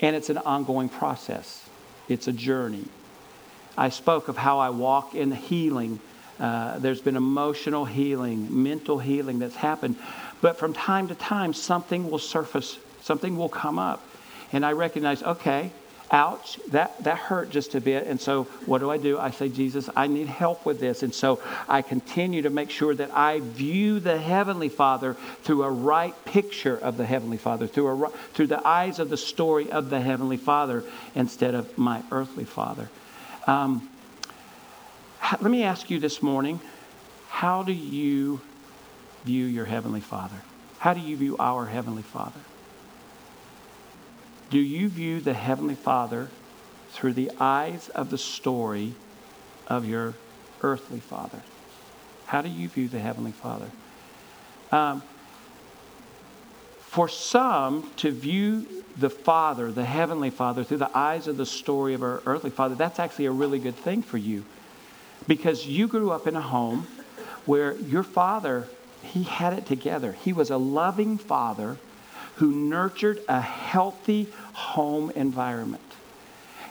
And 0.00 0.14
it's 0.14 0.30
an 0.30 0.38
ongoing 0.38 0.88
process, 0.88 1.68
it's 2.08 2.28
a 2.28 2.32
journey. 2.32 2.84
I 3.76 3.90
spoke 3.90 4.28
of 4.28 4.36
how 4.36 4.58
I 4.58 4.70
walk 4.70 5.14
in 5.14 5.30
healing. 5.30 6.00
Uh, 6.40 6.78
there's 6.78 7.00
been 7.00 7.16
emotional 7.16 7.84
healing, 7.84 8.62
mental 8.62 8.98
healing 8.98 9.38
that's 9.38 9.56
happened. 9.56 9.96
But 10.40 10.58
from 10.58 10.72
time 10.72 11.08
to 11.08 11.14
time, 11.14 11.52
something 11.52 12.10
will 12.10 12.18
surface, 12.18 12.78
something 13.02 13.36
will 13.36 13.48
come 13.48 13.78
up. 13.78 14.04
And 14.52 14.64
I 14.64 14.72
recognize, 14.72 15.22
okay, 15.22 15.72
ouch, 16.10 16.58
that, 16.68 17.02
that 17.04 17.18
hurt 17.18 17.50
just 17.50 17.74
a 17.74 17.80
bit. 17.80 18.06
And 18.06 18.20
so 18.20 18.44
what 18.66 18.78
do 18.78 18.90
I 18.90 18.96
do? 18.96 19.18
I 19.18 19.30
say, 19.30 19.48
Jesus, 19.48 19.88
I 19.94 20.06
need 20.06 20.26
help 20.26 20.64
with 20.64 20.80
this. 20.80 21.02
And 21.02 21.14
so 21.14 21.40
I 21.68 21.82
continue 21.82 22.42
to 22.42 22.50
make 22.50 22.70
sure 22.70 22.94
that 22.94 23.10
I 23.14 23.40
view 23.40 24.00
the 24.00 24.18
Heavenly 24.18 24.68
Father 24.68 25.14
through 25.42 25.64
a 25.64 25.70
right 25.70 26.14
picture 26.24 26.76
of 26.76 26.96
the 26.96 27.04
Heavenly 27.04 27.36
Father, 27.36 27.66
through, 27.66 28.06
a, 28.06 28.10
through 28.32 28.46
the 28.46 28.66
eyes 28.66 28.98
of 28.98 29.10
the 29.10 29.16
story 29.16 29.70
of 29.70 29.90
the 29.90 30.00
Heavenly 30.00 30.38
Father 30.38 30.84
instead 31.14 31.54
of 31.54 31.76
my 31.76 32.02
earthly 32.10 32.44
Father. 32.44 32.88
Um, 33.46 33.88
let 35.32 35.50
me 35.50 35.62
ask 35.62 35.90
you 35.90 35.98
this 35.98 36.22
morning 36.22 36.60
how 37.28 37.62
do 37.62 37.72
you 37.72 38.40
view 39.24 39.44
your 39.44 39.66
Heavenly 39.66 40.00
Father? 40.00 40.36
How 40.78 40.94
do 40.94 41.00
you 41.00 41.16
view 41.16 41.36
our 41.38 41.66
Heavenly 41.66 42.02
Father? 42.02 42.40
Do 44.50 44.58
you 44.58 44.88
view 44.88 45.20
the 45.20 45.34
Heavenly 45.34 45.74
Father 45.74 46.28
through 46.92 47.12
the 47.12 47.30
eyes 47.38 47.90
of 47.90 48.10
the 48.10 48.18
story 48.18 48.94
of 49.66 49.84
your 49.84 50.14
earthly 50.62 51.00
father? 51.00 51.42
How 52.26 52.40
do 52.40 52.48
you 52.48 52.68
view 52.68 52.88
the 52.88 52.98
Heavenly 52.98 53.32
Father? 53.32 53.70
Um, 54.72 55.02
for 56.80 57.08
some 57.08 57.90
to 57.98 58.10
view 58.10 58.66
the 58.98 59.10
Father, 59.10 59.70
the 59.70 59.84
Heavenly 59.84 60.30
Father, 60.30 60.64
through 60.64 60.78
the 60.78 60.96
eyes 60.96 61.26
of 61.26 61.36
the 61.36 61.46
story 61.46 61.94
of 61.94 62.02
our 62.02 62.22
earthly 62.26 62.50
father, 62.50 62.74
that's 62.74 62.98
actually 62.98 63.26
a 63.26 63.30
really 63.30 63.58
good 63.58 63.76
thing 63.76 64.02
for 64.02 64.18
you. 64.18 64.44
Because 65.26 65.66
you 65.66 65.86
grew 65.86 66.10
up 66.10 66.26
in 66.26 66.34
a 66.34 66.40
home 66.40 66.86
where 67.44 67.76
your 67.76 68.02
father, 68.02 68.66
he 69.02 69.22
had 69.24 69.52
it 69.52 69.66
together. 69.66 70.12
He 70.12 70.32
was 70.32 70.50
a 70.50 70.56
loving 70.56 71.18
father 71.18 71.76
who 72.38 72.52
nurtured 72.52 73.20
a 73.28 73.40
healthy 73.40 74.28
home 74.52 75.10
environment. 75.10 75.82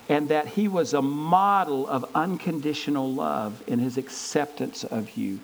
And 0.09 0.29
that 0.29 0.47
he 0.47 0.69
was 0.69 0.93
a 0.93 1.01
model 1.01 1.85
of 1.87 2.09
unconditional 2.15 3.11
love 3.11 3.61
in 3.67 3.79
his 3.79 3.97
acceptance 3.97 4.85
of 4.85 5.17
you. 5.17 5.39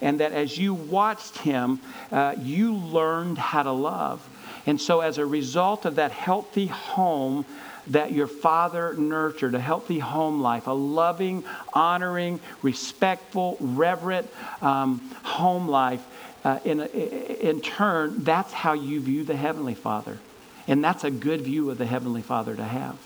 And 0.00 0.18
that 0.18 0.32
as 0.32 0.58
you 0.58 0.74
watched 0.74 1.38
him, 1.38 1.78
uh, 2.10 2.34
you 2.36 2.74
learned 2.74 3.38
how 3.38 3.62
to 3.62 3.70
love. 3.70 4.28
And 4.66 4.80
so, 4.80 5.00
as 5.00 5.18
a 5.18 5.26
result 5.26 5.84
of 5.84 5.94
that 5.94 6.10
healthy 6.10 6.66
home, 6.66 7.46
that 7.88 8.12
your 8.12 8.26
father 8.26 8.94
nurtured 8.94 9.54
a 9.54 9.60
healthy 9.60 9.98
home 9.98 10.40
life, 10.40 10.66
a 10.66 10.72
loving, 10.72 11.44
honoring, 11.72 12.40
respectful, 12.62 13.56
reverent 13.60 14.28
um, 14.60 14.98
home 15.22 15.68
life. 15.68 16.04
Uh, 16.44 16.58
in, 16.64 16.80
in 16.80 17.60
turn, 17.60 18.22
that's 18.24 18.52
how 18.52 18.72
you 18.72 19.00
view 19.00 19.24
the 19.24 19.36
Heavenly 19.36 19.74
Father. 19.74 20.18
And 20.66 20.84
that's 20.84 21.04
a 21.04 21.10
good 21.10 21.40
view 21.40 21.70
of 21.70 21.78
the 21.78 21.86
Heavenly 21.86 22.22
Father 22.22 22.54
to 22.54 22.64
have. 22.64 22.96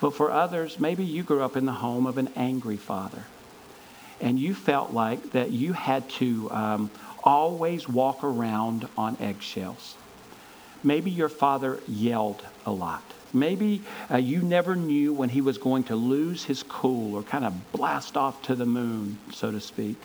But 0.00 0.14
for 0.14 0.30
others, 0.30 0.80
maybe 0.80 1.04
you 1.04 1.22
grew 1.22 1.42
up 1.42 1.56
in 1.56 1.66
the 1.66 1.72
home 1.72 2.06
of 2.06 2.16
an 2.18 2.30
angry 2.34 2.78
father. 2.78 3.24
And 4.20 4.38
you 4.38 4.54
felt 4.54 4.92
like 4.92 5.32
that 5.32 5.50
you 5.50 5.72
had 5.74 6.08
to 6.10 6.50
um, 6.50 6.90
always 7.22 7.88
walk 7.88 8.24
around 8.24 8.88
on 8.96 9.16
eggshells. 9.20 9.94
Maybe 10.82 11.10
your 11.10 11.28
father 11.28 11.80
yelled 11.86 12.42
a 12.64 12.72
lot. 12.72 13.02
Maybe 13.32 13.82
uh, 14.10 14.16
you 14.16 14.40
never 14.40 14.74
knew 14.74 15.12
when 15.12 15.28
he 15.28 15.40
was 15.40 15.58
going 15.58 15.84
to 15.84 15.96
lose 15.96 16.44
his 16.44 16.62
cool 16.62 17.14
or 17.14 17.22
kind 17.22 17.44
of 17.44 17.72
blast 17.72 18.16
off 18.16 18.42
to 18.44 18.54
the 18.54 18.66
moon, 18.66 19.18
so 19.32 19.52
to 19.52 19.60
speak. 19.60 19.96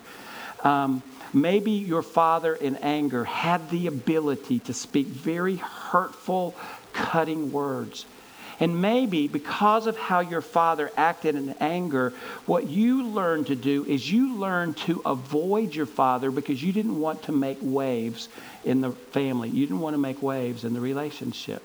Um, 0.63 1.03
maybe 1.33 1.71
your 1.71 2.01
father, 2.01 2.55
in 2.55 2.75
anger, 2.77 3.23
had 3.23 3.69
the 3.69 3.87
ability 3.87 4.59
to 4.59 4.73
speak 4.73 5.07
very 5.07 5.57
hurtful, 5.57 6.55
cutting 6.93 7.51
words. 7.51 8.05
And 8.59 8.81
maybe 8.81 9.27
because 9.27 9.85
of 9.85 9.97
how 9.97 10.21
your 10.21 10.41
father 10.41 10.91
acted 10.95 11.35
in 11.35 11.55
anger, 11.59 12.13
what 12.45 12.67
you 12.67 13.03
learned 13.03 13.47
to 13.47 13.55
do 13.55 13.83
is 13.85 14.09
you 14.09 14.37
learned 14.37 14.77
to 14.77 15.01
avoid 15.05 15.75
your 15.75 15.85
father 15.85 16.31
because 16.31 16.63
you 16.63 16.71
didn't 16.71 16.99
want 16.99 17.23
to 17.23 17.31
make 17.31 17.57
waves 17.61 18.29
in 18.63 18.81
the 18.81 18.91
family. 18.91 19.49
You 19.49 19.65
didn't 19.65 19.81
want 19.81 19.93
to 19.93 19.99
make 19.99 20.21
waves 20.21 20.63
in 20.63 20.73
the 20.73 20.79
relationship. 20.79 21.61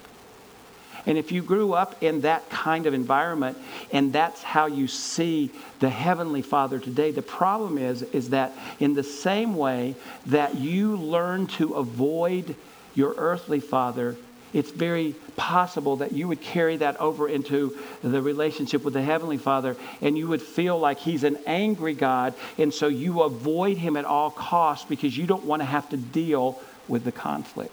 And 1.07 1.17
if 1.17 1.33
you 1.33 1.43
grew 1.43 1.73
up 1.73 2.03
in 2.03 2.23
that 2.23 2.49
kind 2.51 2.87
of 2.87 2.95
environment 2.95 3.57
and 3.93 4.13
that's 4.13 4.43
how 4.43 4.67
you 4.67 4.87
see 4.87 5.51
the 5.81 5.91
heavenly 5.91 6.43
Father 6.43 6.79
today, 6.79 7.11
the 7.11 7.23
problem 7.23 7.79
is 7.79 8.03
is 8.03 8.31
that 8.31 8.53
in 8.79 8.95
the 8.95 9.03
same 9.03 9.57
way 9.57 9.95
that 10.27 10.57
you 10.57 10.97
learn 10.97 11.47
to 11.47 11.75
avoid 11.75 12.55
your 12.95 13.15
earthly 13.17 13.61
father, 13.61 14.17
it's 14.53 14.71
very 14.71 15.15
possible 15.37 15.97
that 15.97 16.13
you 16.13 16.27
would 16.29 16.41
carry 16.41 16.77
that 16.79 17.01
over 17.01 17.29
into 17.29 17.79
the 18.03 18.21
relationship 18.21 18.83
with 18.83 18.95
the 18.95 19.03
Heavenly 19.03 19.39
Father 19.39 19.77
and 20.01 20.19
you 20.19 20.29
would 20.29 20.43
feel 20.43 20.79
like 20.79 20.99
He's 20.99 21.25
an 21.25 21.39
angry 21.47 21.95
God, 21.95 22.35
and 22.59 22.75
so 22.75 22.89
you 22.89 23.23
avoid 23.23 23.79
Him 23.79 23.97
at 23.97 24.05
all 24.05 24.31
costs 24.31 24.87
because 24.89 25.17
you 25.17 25.27
don't 25.27 25.45
want 25.45 25.63
to 25.63 25.67
have 25.67 25.89
to 25.91 25.97
deal 25.97 26.61
with 26.89 27.05
the 27.05 27.13
conflict. 27.13 27.73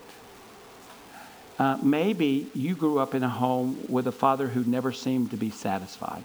Uh, 1.60 1.78
maybe 1.82 2.50
you 2.54 2.76
grew 2.76 3.00
up 3.00 3.15
in 3.15 3.24
a 3.24 3.30
home 3.30 3.84
with 3.89 4.08
a 4.08 4.12
father 4.12 4.48
who 4.48 4.63
never 4.63 4.91
seemed 4.91 5.32
to 5.32 5.38
be 5.38 5.50
satisfied. 5.50 6.24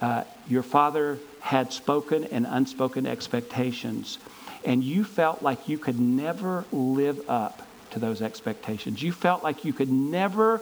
Uh, 0.00 0.24
your 0.48 0.62
father 0.62 1.18
had 1.40 1.72
spoken 1.72 2.24
and 2.24 2.46
unspoken 2.48 3.06
expectations, 3.06 4.18
and 4.64 4.84
you 4.84 5.04
felt 5.04 5.42
like 5.42 5.68
you 5.68 5.78
could 5.78 5.98
never 5.98 6.64
live 6.72 7.28
up 7.28 7.62
to 7.90 7.98
those 7.98 8.22
expectations. 8.22 9.02
You 9.02 9.12
felt 9.12 9.42
like 9.42 9.64
you 9.64 9.72
could 9.72 9.90
never 9.90 10.60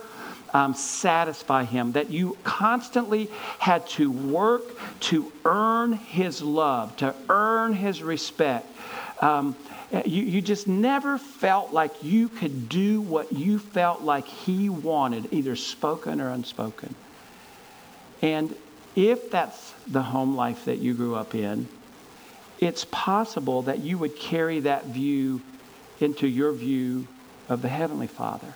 um, 0.55 0.75
satisfy 0.75 1.65
him, 1.65 1.93
that 1.93 2.11
you 2.11 2.37
constantly 2.45 3.31
had 3.59 3.87
to 3.89 4.11
work 4.11 4.63
to 5.01 5.33
earn 5.45 5.93
his 5.93 6.43
love, 6.43 6.97
to 6.97 7.15
earn 7.29 7.73
his 7.73 8.03
respect. 8.03 8.67
Um, 9.21 9.57
Uh, 9.93 10.03
you, 10.07 10.23
you 10.23 10.41
just 10.41 10.67
never 10.67 11.19
felt 11.19 11.73
like 11.73 12.03
you 12.03 12.29
could 12.29 12.69
do 12.69 13.01
what 13.01 13.33
you 13.33 13.59
felt 13.59 14.01
like 14.01 14.27
he 14.27 14.69
wanted, 14.69 15.29
either 15.33 15.55
spoken 15.55 16.21
or 16.21 16.31
unspoken. 16.31 16.95
And 18.23 18.55
if 18.97 19.31
that's 19.31 19.75
the 19.87 20.03
home 20.03 20.35
life 20.35 20.65
that 20.65 20.79
you 20.79 20.95
grew 20.95 21.15
up 21.15 21.35
in, 21.35 21.69
it's 22.59 22.87
possible 22.91 23.63
that 23.63 23.81
you 23.81 23.99
would 23.99 24.17
carry 24.17 24.61
that 24.61 24.87
view 24.87 25.43
into 26.01 26.27
your 26.27 26.53
view 26.53 27.07
of 27.49 27.61
the 27.61 27.69
Heavenly 27.69 28.07
Father 28.07 28.55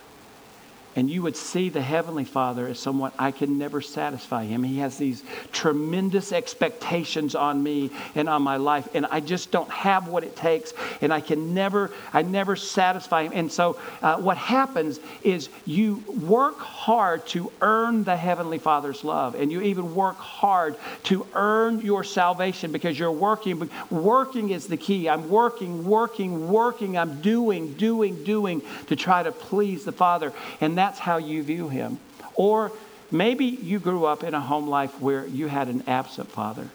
and 0.97 1.11
you 1.11 1.21
would 1.21 1.37
see 1.37 1.69
the 1.69 1.79
Heavenly 1.79 2.25
Father 2.25 2.65
as 2.67 2.79
someone 2.79 3.11
I 3.19 3.29
can 3.29 3.59
never 3.59 3.81
satisfy 3.81 4.45
him. 4.45 4.63
He 4.63 4.79
has 4.79 4.97
these 4.97 5.23
tremendous 5.51 6.31
expectations 6.31 7.35
on 7.35 7.61
me 7.61 7.91
and 8.15 8.27
on 8.27 8.41
my 8.41 8.57
life, 8.57 8.89
and 8.95 9.05
I 9.05 9.19
just 9.19 9.51
don't 9.51 9.69
have 9.69 10.07
what 10.07 10.23
it 10.23 10.35
takes, 10.35 10.73
and 11.01 11.13
I 11.13 11.21
can 11.21 11.53
never, 11.53 11.91
I 12.13 12.23
never 12.23 12.55
satisfy 12.55 13.25
him. 13.25 13.31
And 13.35 13.51
so, 13.51 13.79
uh, 14.01 14.17
what 14.17 14.37
happens 14.37 14.99
is 15.21 15.49
you 15.67 16.03
work 16.19 16.57
hard 16.57 17.27
to 17.27 17.51
earn 17.61 18.03
the 18.03 18.17
Heavenly 18.17 18.57
Father's 18.57 19.03
love, 19.03 19.35
and 19.35 19.51
you 19.51 19.61
even 19.61 19.93
work 19.93 20.17
hard 20.17 20.77
to 21.03 21.27
earn 21.35 21.81
your 21.81 22.03
salvation 22.03 22.71
because 22.71 22.97
you're 22.97 23.11
working. 23.11 23.69
Working 23.91 24.49
is 24.49 24.65
the 24.65 24.77
key. 24.77 25.07
I'm 25.07 25.29
working, 25.29 25.85
working, 25.85 26.49
working. 26.49 26.97
I'm 26.97 27.21
doing, 27.21 27.73
doing, 27.73 28.23
doing 28.23 28.63
to 28.87 28.95
try 28.95 29.21
to 29.21 29.31
please 29.31 29.85
the 29.85 29.91
Father, 29.91 30.33
and 30.59 30.79
that 30.79 30.86
that's 30.87 30.99
how 30.99 31.17
you 31.17 31.43
view 31.43 31.67
him. 31.67 31.99
Or 32.35 32.71
maybe 33.11 33.43
you 33.43 33.77
grew 33.77 34.05
up 34.05 34.23
in 34.23 34.33
a 34.33 34.39
home 34.39 34.69
life 34.69 35.01
where 35.01 35.27
you 35.27 35.47
had 35.47 35.67
an 35.67 35.83
absent 35.85 36.29
father. 36.29 36.69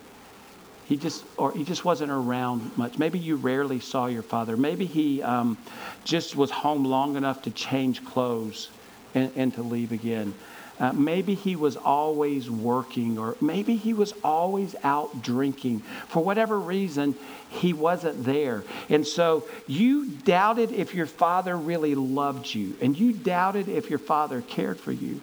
He 0.85 0.99
just, 0.99 1.25
or 1.39 1.53
he 1.53 1.65
just 1.65 1.83
wasn't 1.83 2.13
around 2.13 2.77
much. 2.77 2.99
Maybe 2.99 3.19
you 3.19 3.37
rarely 3.37 3.81
saw 3.81 4.09
your 4.09 4.23
father. 4.23 4.55
Maybe 4.55 4.85
he 4.85 5.23
um, 5.23 5.57
just 6.05 6.37
was 6.37 6.51
home 6.51 6.85
long 6.85 7.17
enough 7.17 7.41
to 7.43 7.51
change 7.51 8.05
clothes 8.05 8.69
and, 9.15 9.33
and 9.35 9.55
to 9.55 9.63
leave 9.63 9.93
again. 9.93 10.35
Uh, 10.83 10.93
maybe 10.93 11.35
he 11.35 11.55
was 11.55 11.77
always 11.77 12.51
working, 12.51 13.17
or 13.17 13.37
maybe 13.41 13.77
he 13.77 13.95
was 13.95 14.13
always 14.25 14.75
out 14.83 15.23
drinking. 15.23 15.79
For 16.09 16.25
whatever 16.25 16.59
reason, 16.59 17.15
he 17.51 17.73
wasn't 17.73 18.25
there. 18.25 18.65
And 18.89 19.07
so 19.07 19.45
you 19.69 20.07
doubted 20.07 20.73
if 20.73 20.93
your 20.93 21.07
father 21.07 21.57
really 21.57 21.95
loved 21.95 22.53
you, 22.53 22.75
and 22.81 22.99
you 22.99 23.13
doubted 23.13 23.69
if 23.69 23.91
your 23.91 24.01
father 24.01 24.41
cared 24.43 24.81
for 24.81 24.91
you. 24.91 25.21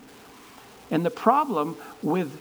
And 0.92 1.06
the 1.06 1.12
problem 1.12 1.76
with 2.02 2.32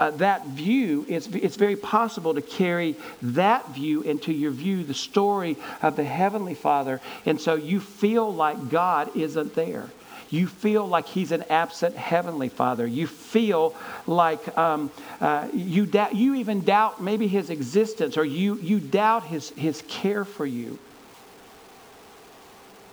uh, 0.00 0.12
that 0.12 0.46
view, 0.46 1.04
it's, 1.10 1.26
it's 1.26 1.56
very 1.56 1.76
possible 1.76 2.32
to 2.32 2.40
carry 2.40 2.96
that 3.20 3.68
view 3.74 4.00
into 4.00 4.32
your 4.32 4.50
view, 4.50 4.82
the 4.82 4.94
story 4.94 5.58
of 5.82 5.96
the 5.96 6.04
Heavenly 6.04 6.54
Father. 6.54 7.02
And 7.26 7.38
so 7.38 7.54
you 7.54 7.80
feel 7.80 8.32
like 8.32 8.70
God 8.70 9.14
isn't 9.14 9.54
there. 9.54 9.90
You 10.32 10.46
feel 10.46 10.86
like 10.86 11.06
he's 11.06 11.30
an 11.30 11.44
absent 11.50 11.94
heavenly 11.94 12.48
father. 12.48 12.86
You 12.86 13.06
feel 13.06 13.74
like 14.06 14.56
um, 14.56 14.90
uh, 15.20 15.46
you, 15.52 15.86
you 16.10 16.34
even 16.36 16.62
doubt 16.62 17.02
maybe 17.02 17.28
his 17.28 17.50
existence 17.50 18.16
or 18.16 18.24
you, 18.24 18.56
you 18.56 18.80
doubt 18.80 19.24
his, 19.24 19.50
his 19.50 19.84
care 19.88 20.24
for 20.24 20.46
you. 20.46 20.78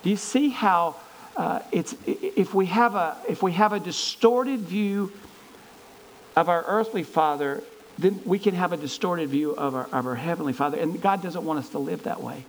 Do 0.03 0.09
you 0.09 0.17
see 0.17 0.49
how 0.49 0.97
uh, 1.37 1.61
it's, 1.71 1.95
if, 2.05 2.53
we 2.53 2.65
have 2.65 2.95
a, 2.95 3.15
if 3.29 3.41
we 3.41 3.53
have 3.53 3.71
a 3.71 3.79
distorted 3.79 4.59
view 4.59 5.13
of 6.35 6.49
our 6.49 6.65
earthly 6.67 7.03
father, 7.03 7.63
then 7.97 8.19
we 8.25 8.37
can 8.37 8.53
have 8.53 8.73
a 8.73 8.77
distorted 8.77 9.29
view 9.29 9.51
of 9.51 9.75
our, 9.75 9.85
of 9.93 10.05
our 10.05 10.15
heavenly 10.15 10.51
father. 10.51 10.77
And 10.77 11.01
God 11.01 11.23
doesn't 11.23 11.45
want 11.45 11.59
us 11.59 11.69
to 11.69 11.79
live 11.79 12.03
that 12.03 12.21
way. 12.21 12.43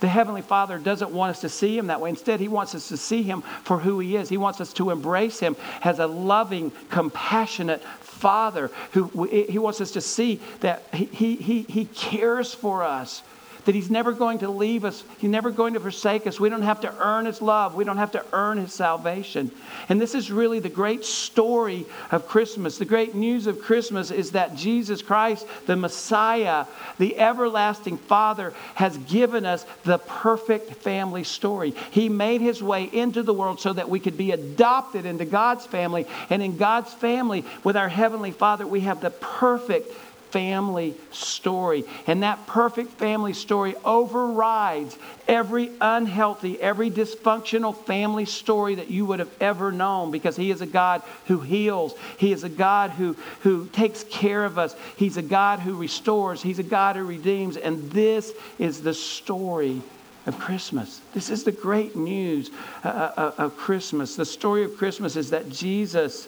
The 0.00 0.08
Heavenly 0.08 0.42
Father 0.42 0.78
doesn't 0.78 1.10
want 1.10 1.30
us 1.30 1.40
to 1.42 1.48
see 1.48 1.76
Him 1.78 1.86
that 1.88 2.00
way. 2.00 2.10
Instead, 2.10 2.40
He 2.40 2.48
wants 2.48 2.74
us 2.74 2.88
to 2.88 2.96
see 2.96 3.22
Him 3.22 3.42
for 3.62 3.78
who 3.78 4.00
He 4.00 4.16
is. 4.16 4.28
He 4.28 4.36
wants 4.36 4.60
us 4.60 4.72
to 4.74 4.90
embrace 4.90 5.40
Him 5.40 5.56
as 5.82 5.98
a 5.98 6.06
loving, 6.06 6.72
compassionate 6.90 7.82
Father 8.00 8.70
who 8.92 9.24
He 9.24 9.58
wants 9.58 9.80
us 9.80 9.92
to 9.92 10.00
see 10.00 10.40
that 10.60 10.82
He, 10.92 11.36
he, 11.36 11.62
he 11.62 11.84
cares 11.86 12.54
for 12.54 12.82
us 12.82 13.22
that 13.64 13.74
He's 13.74 13.90
never 13.90 14.12
going 14.12 14.38
to 14.40 14.48
leave 14.48 14.84
us, 14.84 15.04
He's 15.18 15.30
never 15.30 15.50
going 15.50 15.74
to 15.74 15.80
forsake 15.80 16.26
us. 16.26 16.38
We 16.38 16.48
don't 16.48 16.62
have 16.62 16.80
to 16.82 16.94
earn 16.98 17.26
His 17.26 17.40
love, 17.42 17.74
we 17.74 17.84
don't 17.84 17.96
have 17.96 18.12
to 18.12 18.24
earn 18.32 18.58
His 18.58 18.72
salvation. 18.72 19.50
And 19.88 20.00
this 20.00 20.14
is 20.14 20.30
really 20.30 20.60
the 20.60 20.68
great 20.68 21.04
story 21.04 21.86
of 22.10 22.28
Christmas. 22.28 22.78
The 22.78 22.84
great 22.84 23.14
news 23.14 23.46
of 23.46 23.60
Christmas 23.60 24.10
is 24.10 24.32
that 24.32 24.54
Jesus 24.56 25.02
Christ, 25.02 25.46
the 25.66 25.76
Messiah, 25.76 26.66
the 26.98 27.18
everlasting 27.18 27.98
Father, 27.98 28.52
has 28.74 28.96
given 28.98 29.46
us 29.46 29.64
the 29.84 29.98
perfect 29.98 30.74
family 30.76 31.24
story. 31.24 31.74
He 31.90 32.08
made 32.08 32.40
His 32.40 32.62
way 32.62 32.84
into 32.84 33.22
the 33.22 33.34
world 33.34 33.60
so 33.60 33.72
that 33.72 33.88
we 33.88 34.00
could 34.00 34.16
be 34.16 34.32
adopted 34.32 35.06
into 35.06 35.24
God's 35.24 35.66
family. 35.66 36.06
And 36.30 36.42
in 36.42 36.56
God's 36.56 36.92
family, 36.92 37.44
with 37.62 37.76
our 37.76 37.88
Heavenly 37.88 38.30
Father, 38.30 38.66
we 38.66 38.80
have 38.80 39.00
the 39.00 39.10
perfect 39.10 39.92
family 40.34 40.96
story. 41.12 41.84
And 42.08 42.24
that 42.24 42.44
perfect 42.48 42.90
family 42.90 43.34
story 43.34 43.76
overrides 43.84 44.98
every 45.28 45.70
unhealthy, 45.80 46.60
every 46.60 46.90
dysfunctional 46.90 47.72
family 47.84 48.24
story 48.24 48.74
that 48.74 48.90
you 48.90 49.06
would 49.06 49.20
have 49.20 49.30
ever 49.40 49.70
known 49.70 50.10
because 50.10 50.34
He 50.34 50.50
is 50.50 50.60
a 50.60 50.66
God 50.66 51.02
who 51.26 51.38
heals. 51.38 51.94
He 52.18 52.32
is 52.32 52.42
a 52.42 52.48
God 52.48 52.90
who, 52.90 53.12
who 53.42 53.68
takes 53.68 54.02
care 54.02 54.44
of 54.44 54.58
us. 54.58 54.74
He's 54.96 55.16
a 55.16 55.22
God 55.22 55.60
who 55.60 55.76
restores. 55.76 56.42
He's 56.42 56.58
a 56.58 56.64
God 56.64 56.96
who 56.96 57.04
redeems. 57.04 57.56
And 57.56 57.92
this 57.92 58.32
is 58.58 58.82
the 58.82 58.92
story 58.92 59.82
of 60.26 60.36
Christmas. 60.40 61.00
This 61.12 61.30
is 61.30 61.44
the 61.44 61.52
great 61.52 61.94
news 61.94 62.50
uh, 62.82 62.88
uh, 62.88 63.32
of 63.38 63.56
Christmas. 63.56 64.16
The 64.16 64.24
story 64.24 64.64
of 64.64 64.76
Christmas 64.76 65.14
is 65.14 65.30
that 65.30 65.48
Jesus, 65.48 66.26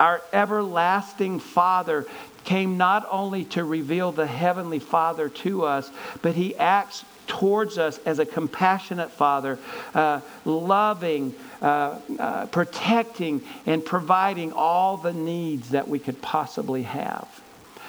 our 0.00 0.22
everlasting 0.32 1.38
Father, 1.38 2.06
came 2.44 2.78
not 2.78 3.06
only 3.10 3.44
to 3.44 3.62
reveal 3.62 4.12
the 4.12 4.26
Heavenly 4.26 4.78
Father 4.78 5.28
to 5.28 5.64
us, 5.64 5.90
but 6.22 6.34
He 6.34 6.56
acts 6.56 7.04
towards 7.26 7.78
us 7.78 8.00
as 8.04 8.18
a 8.18 8.26
compassionate 8.26 9.10
Father, 9.10 9.58
uh, 9.94 10.20
loving, 10.44 11.34
uh, 11.62 11.98
uh, 12.18 12.46
protecting, 12.46 13.42
and 13.66 13.84
providing 13.84 14.52
all 14.52 14.96
the 14.96 15.12
needs 15.12 15.70
that 15.70 15.86
we 15.86 15.98
could 15.98 16.20
possibly 16.20 16.82
have. 16.82 17.28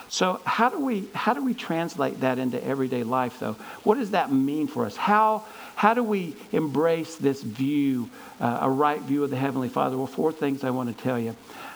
So 0.10 0.41
how 0.45 0.67
do 0.69 0.78
we 0.78 1.08
how 1.15 1.34
do 1.34 1.43
we 1.43 1.54
translate 1.54 2.19
that 2.19 2.38
into 2.38 2.62
everyday 2.62 3.04
life 3.04 3.39
though? 3.39 3.54
What 3.84 3.95
does 3.95 4.12
that 4.12 4.30
mean 4.30 4.67
for 4.67 4.86
us? 4.86 4.97
How 4.97 5.45
how 5.76 5.93
do 5.93 6.04
we 6.04 6.36
embrace 6.52 7.15
this 7.15 7.41
view, 7.41 8.10
uh, 8.41 8.60
a 8.62 8.69
right 8.69 9.02
view 9.02 9.24
of 9.24 9.30
the 9.30 9.38
Heavenly 9.38 9.69
Father? 9.69 9.97
Well, 9.97 10.08
four 10.08 10.34
things 10.34 10.65
I 10.65 10.69
want 10.71 10.95
to 10.95 11.04
tell 11.04 11.17
you. 11.17 11.34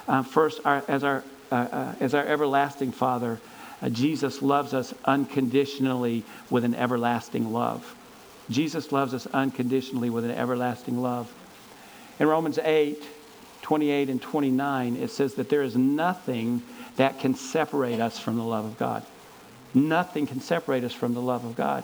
Uh, 0.07 0.23
first, 0.23 0.61
our, 0.65 0.83
as 0.87 1.03
our 1.03 1.23
uh, 1.51 1.55
uh 1.55 1.95
as 1.99 2.13
our 2.13 2.25
everlasting 2.25 2.91
Father, 2.91 3.39
uh, 3.81 3.89
Jesus 3.89 4.41
loves 4.41 4.73
us 4.73 4.93
unconditionally 5.05 6.23
with 6.49 6.63
an 6.63 6.75
everlasting 6.75 7.51
love. 7.51 7.95
Jesus 8.49 8.91
loves 8.91 9.13
us 9.13 9.27
unconditionally 9.27 10.09
with 10.09 10.25
an 10.25 10.31
everlasting 10.31 11.01
love. 11.01 11.31
In 12.19 12.27
Romans 12.27 12.57
8, 12.57 13.03
28 13.61 14.09
and 14.09 14.21
29, 14.21 14.95
it 14.97 15.09
says 15.09 15.33
that 15.35 15.49
there 15.49 15.63
is 15.63 15.75
nothing 15.75 16.61
that 16.97 17.19
can 17.19 17.35
separate 17.35 17.99
us 17.99 18.19
from 18.19 18.37
the 18.37 18.43
love 18.43 18.65
of 18.65 18.77
God. 18.77 19.03
Nothing 19.73 20.27
can 20.27 20.39
separate 20.39 20.83
us 20.83 20.93
from 20.93 21.13
the 21.13 21.21
love 21.21 21.43
of 21.43 21.55
God. 21.55 21.83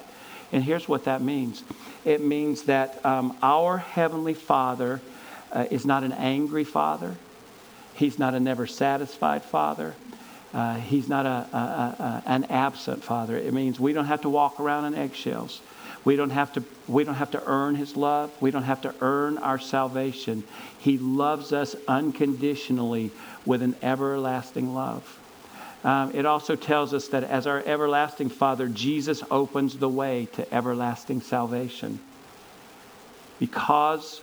And 0.51 0.63
here's 0.63 0.87
what 0.87 1.05
that 1.05 1.21
means 1.21 1.63
it 2.05 2.21
means 2.21 2.63
that 2.63 3.03
um, 3.05 3.37
our 3.41 3.77
Heavenly 3.77 4.33
Father 4.33 5.01
uh, 5.51 5.65
is 5.69 5.85
not 5.85 6.03
an 6.03 6.13
angry 6.13 6.63
Father, 6.63 7.15
He's 7.95 8.17
not 8.17 8.33
a 8.33 8.39
never 8.39 8.67
satisfied 8.67 9.43
Father. 9.43 9.95
Uh, 10.53 10.75
he's 10.75 11.07
not 11.07 11.25
a, 11.25 11.29
a, 11.29 11.57
a, 11.57 12.23
an 12.25 12.43
absent 12.45 13.03
father. 13.03 13.37
It 13.37 13.53
means 13.53 13.79
we 13.79 13.93
don't 13.93 14.05
have 14.05 14.21
to 14.21 14.29
walk 14.29 14.59
around 14.59 14.83
on 14.83 14.95
eggshells. 14.95 15.61
We 16.03 16.15
don't 16.15 16.31
have 16.31 16.51
to 16.53 16.63
we 16.87 17.03
don't 17.03 17.15
have 17.15 17.31
to 17.31 17.43
earn 17.45 17.75
his 17.75 17.95
love. 17.95 18.31
We 18.41 18.51
don't 18.51 18.63
have 18.63 18.81
to 18.81 18.93
earn 19.01 19.37
our 19.37 19.59
salvation. 19.59 20.43
He 20.79 20.97
loves 20.97 21.53
us 21.53 21.75
unconditionally 21.87 23.11
with 23.45 23.61
an 23.61 23.75
everlasting 23.81 24.73
love. 24.73 25.19
Um, 25.83 26.11
it 26.13 26.25
also 26.25 26.55
tells 26.55 26.93
us 26.93 27.07
that 27.09 27.23
as 27.23 27.47
our 27.47 27.63
everlasting 27.65 28.29
Father, 28.29 28.67
Jesus 28.67 29.23
opens 29.31 29.77
the 29.77 29.89
way 29.89 30.27
to 30.33 30.53
everlasting 30.53 31.21
salvation. 31.21 31.99
Because 33.39 34.21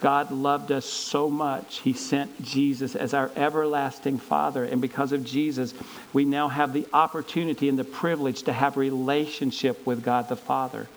God 0.00 0.30
loved 0.30 0.72
us 0.72 0.86
so 0.86 1.28
much, 1.28 1.80
He 1.80 1.92
sent 1.92 2.42
Jesus 2.42 2.96
as 2.96 3.12
our 3.12 3.30
everlasting 3.36 4.18
Father. 4.18 4.64
And 4.64 4.80
because 4.80 5.12
of 5.12 5.24
Jesus, 5.24 5.74
we 6.12 6.24
now 6.24 6.48
have 6.48 6.72
the 6.72 6.86
opportunity 6.92 7.68
and 7.68 7.78
the 7.78 7.84
privilege 7.84 8.42
to 8.44 8.52
have 8.52 8.76
relationship 8.76 9.86
with 9.86 10.02
God 10.02 10.28
the 10.28 10.36
Father. 10.36 10.88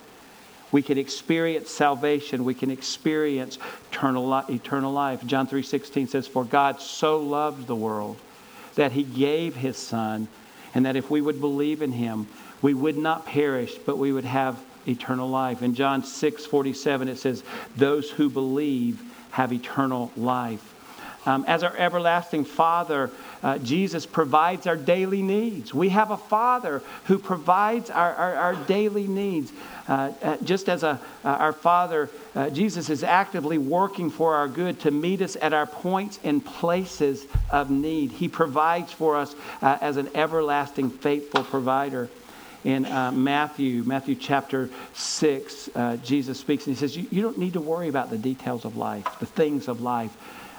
We 0.71 0.81
can 0.81 0.97
experience 0.97 1.69
salvation. 1.69 2.45
We 2.45 2.55
can 2.55 2.71
experience 2.71 3.59
eternal, 3.91 4.33
eternal 4.49 4.91
life. 4.91 5.23
John 5.25 5.47
3.16 5.47 6.09
says, 6.09 6.27
For 6.27 6.43
God 6.43 6.81
so 6.81 7.19
loved 7.19 7.67
the 7.67 7.75
world 7.75 8.17
that 8.75 8.93
he 8.93 9.03
gave 9.03 9.55
his 9.55 9.77
son, 9.77 10.27
and 10.73 10.85
that 10.85 10.95
if 10.95 11.11
we 11.11 11.21
would 11.21 11.39
believe 11.39 11.83
in 11.83 11.91
him, 11.91 12.27
we 12.63 12.73
would 12.73 12.97
not 12.97 13.25
perish, 13.25 13.75
but 13.85 13.99
we 13.99 14.11
would 14.11 14.25
have 14.25 14.59
eternal 14.87 15.29
life. 15.29 15.61
In 15.61 15.75
John 15.75 16.01
6.47 16.01 17.07
it 17.07 17.17
says, 17.17 17.43
Those 17.75 18.09
who 18.09 18.29
believe 18.29 19.01
have 19.31 19.51
eternal 19.51 20.11
life. 20.15 20.69
Um, 21.25 21.45
as 21.47 21.63
our 21.63 21.75
everlasting 21.77 22.43
Father, 22.43 23.09
uh, 23.41 23.57
Jesus 23.59 24.05
provides 24.05 24.67
our 24.67 24.75
daily 24.75 25.21
needs. 25.21 25.73
We 25.73 25.89
have 25.89 26.11
a 26.11 26.17
Father 26.17 26.81
who 27.05 27.17
provides 27.17 27.89
our, 27.89 28.13
our, 28.13 28.35
our 28.35 28.55
daily 28.55 29.07
needs. 29.07 29.51
Uh, 29.87 30.11
uh, 30.21 30.37
just 30.43 30.67
as 30.67 30.83
a, 30.83 30.99
uh, 31.23 31.27
our 31.27 31.53
Father, 31.53 32.09
uh, 32.35 32.49
Jesus 32.49 32.89
is 32.89 33.03
actively 33.03 33.57
working 33.57 34.09
for 34.09 34.35
our 34.35 34.47
good 34.49 34.81
to 34.81 34.91
meet 34.91 35.21
us 35.21 35.37
at 35.41 35.53
our 35.53 35.65
points 35.65 36.19
and 36.23 36.43
places 36.43 37.25
of 37.51 37.69
need. 37.69 38.11
He 38.11 38.27
provides 38.27 38.91
for 38.91 39.15
us 39.15 39.33
as 39.61 39.97
an 39.97 40.09
everlasting, 40.15 40.89
faithful 40.89 41.43
provider 41.43 42.09
in 42.63 42.85
uh, 42.85 43.11
Matthew, 43.11 43.83
Matthew 43.83 44.15
chapter 44.15 44.69
6, 44.93 45.69
uh, 45.75 45.97
Jesus 45.97 46.39
speaks 46.39 46.65
and 46.65 46.75
he 46.75 46.79
says, 46.79 46.95
you, 46.95 47.07
you, 47.11 47.21
don't 47.21 47.37
need 47.37 47.53
to 47.53 47.61
worry 47.61 47.89
about 47.89 48.09
the 48.09 48.17
details 48.17 48.65
of 48.65 48.77
life, 48.77 49.05
the 49.19 49.25
things 49.25 49.67
of 49.67 49.81
life. 49.81 50.15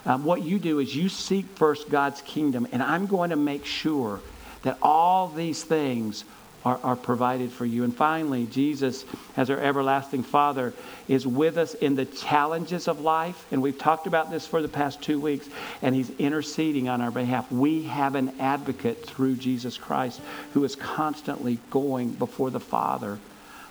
Um, 0.06 0.24
what 0.24 0.42
you 0.42 0.58
do 0.58 0.80
is 0.80 0.94
you 0.94 1.08
seek 1.08 1.46
first 1.56 1.88
God's 1.88 2.20
kingdom, 2.22 2.68
and 2.72 2.82
I'm 2.82 3.06
going 3.06 3.30
to 3.30 3.36
make 3.36 3.64
sure 3.64 4.20
that 4.62 4.76
all 4.82 5.28
these 5.28 5.64
things 5.64 6.24
are, 6.64 6.78
are 6.82 6.96
provided 6.96 7.52
for 7.52 7.64
you. 7.64 7.84
And 7.84 7.94
finally, 7.94 8.46
Jesus, 8.46 9.04
as 9.36 9.50
our 9.50 9.58
everlasting 9.58 10.22
Father, 10.22 10.72
is 11.08 11.26
with 11.26 11.56
us 11.58 11.74
in 11.74 11.94
the 11.94 12.04
challenges 12.04 12.88
of 12.88 13.00
life. 13.00 13.46
And 13.50 13.60
we've 13.60 13.78
talked 13.78 14.06
about 14.06 14.30
this 14.30 14.46
for 14.46 14.62
the 14.62 14.68
past 14.68 15.02
two 15.02 15.20
weeks, 15.20 15.48
and 15.82 15.94
He's 15.94 16.10
interceding 16.18 16.88
on 16.88 17.00
our 17.00 17.10
behalf. 17.10 17.50
We 17.50 17.84
have 17.84 18.14
an 18.14 18.32
advocate 18.40 19.04
through 19.04 19.36
Jesus 19.36 19.76
Christ 19.76 20.20
who 20.52 20.64
is 20.64 20.76
constantly 20.76 21.58
going 21.70 22.10
before 22.10 22.50
the 22.50 22.60
Father 22.60 23.18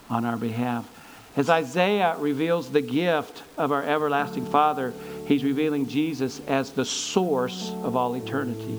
on 0.10 0.26
our 0.26 0.38
behalf. 0.38 0.90
As 1.36 1.50
Isaiah 1.50 2.16
reveals 2.20 2.70
the 2.70 2.82
gift 2.82 3.42
of 3.58 3.72
our 3.72 3.82
everlasting 3.82 4.46
Father, 4.46 4.94
he's 5.28 5.44
revealing 5.44 5.88
Jesus 5.88 6.40
as 6.48 6.72
the 6.72 6.86
source 6.86 7.72
of 7.82 7.96
all 7.96 8.14
eternity. 8.16 8.78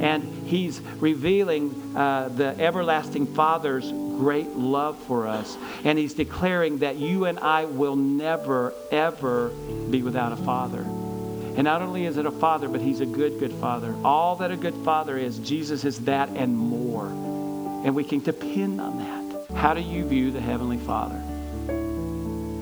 And 0.00 0.37
he's 0.48 0.80
revealing 0.80 1.96
uh, 1.96 2.28
the 2.28 2.58
everlasting 2.58 3.26
Father's 3.26 3.90
great 4.18 4.48
love 4.56 4.98
for 5.04 5.26
us. 5.26 5.56
And 5.84 5.98
he's 5.98 6.14
declaring 6.14 6.78
that 6.78 6.96
you 6.96 7.26
and 7.26 7.38
I 7.38 7.66
will 7.66 7.96
never, 7.96 8.72
ever 8.90 9.50
be 9.90 10.02
without 10.02 10.32
a 10.32 10.36
father. 10.36 10.80
And 10.80 11.64
not 11.64 11.82
only 11.82 12.06
is 12.06 12.16
it 12.16 12.26
a 12.26 12.30
father, 12.30 12.68
but 12.68 12.80
he's 12.80 13.00
a 13.00 13.06
good, 13.06 13.38
good 13.38 13.52
father. 13.54 13.94
All 14.04 14.36
that 14.36 14.50
a 14.50 14.56
good 14.56 14.74
father 14.84 15.16
is, 15.16 15.38
Jesus 15.38 15.84
is 15.84 16.00
that 16.04 16.28
and 16.30 16.56
more. 16.56 17.06
And 17.06 17.94
we 17.94 18.04
can 18.04 18.20
depend 18.20 18.80
on 18.80 18.98
that. 18.98 19.56
How 19.56 19.74
do 19.74 19.80
you 19.80 20.04
view 20.04 20.30
the 20.30 20.40
Heavenly 20.40 20.78
Father? 20.78 21.18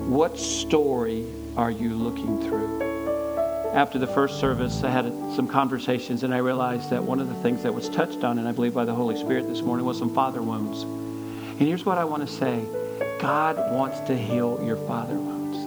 What 0.07 0.39
story 0.39 1.25
are 1.55 1.71
you 1.71 1.95
looking 1.95 2.41
through? 2.41 2.86
After 3.73 3.99
the 3.99 4.07
first 4.07 4.39
service, 4.39 4.83
I 4.83 4.89
had 4.89 5.05
some 5.35 5.47
conversations 5.47 6.23
and 6.23 6.33
I 6.33 6.37
realized 6.37 6.89
that 6.89 7.03
one 7.03 7.19
of 7.19 7.27
the 7.27 7.35
things 7.35 7.63
that 7.63 7.73
was 7.73 7.89
touched 7.89 8.23
on, 8.23 8.39
and 8.39 8.47
I 8.47 8.51
believe 8.51 8.73
by 8.73 8.85
the 8.85 8.93
Holy 8.93 9.17
Spirit 9.17 9.47
this 9.47 9.61
morning, 9.61 9.85
was 9.85 9.97
some 9.97 10.13
father 10.13 10.41
wounds. 10.41 10.83
And 10.83 11.61
here's 11.61 11.85
what 11.85 11.97
I 11.97 12.03
want 12.03 12.27
to 12.27 12.33
say 12.33 12.65
God 13.19 13.57
wants 13.71 13.99
to 14.01 14.17
heal 14.17 14.63
your 14.63 14.77
father 14.77 15.15
wounds. 15.15 15.57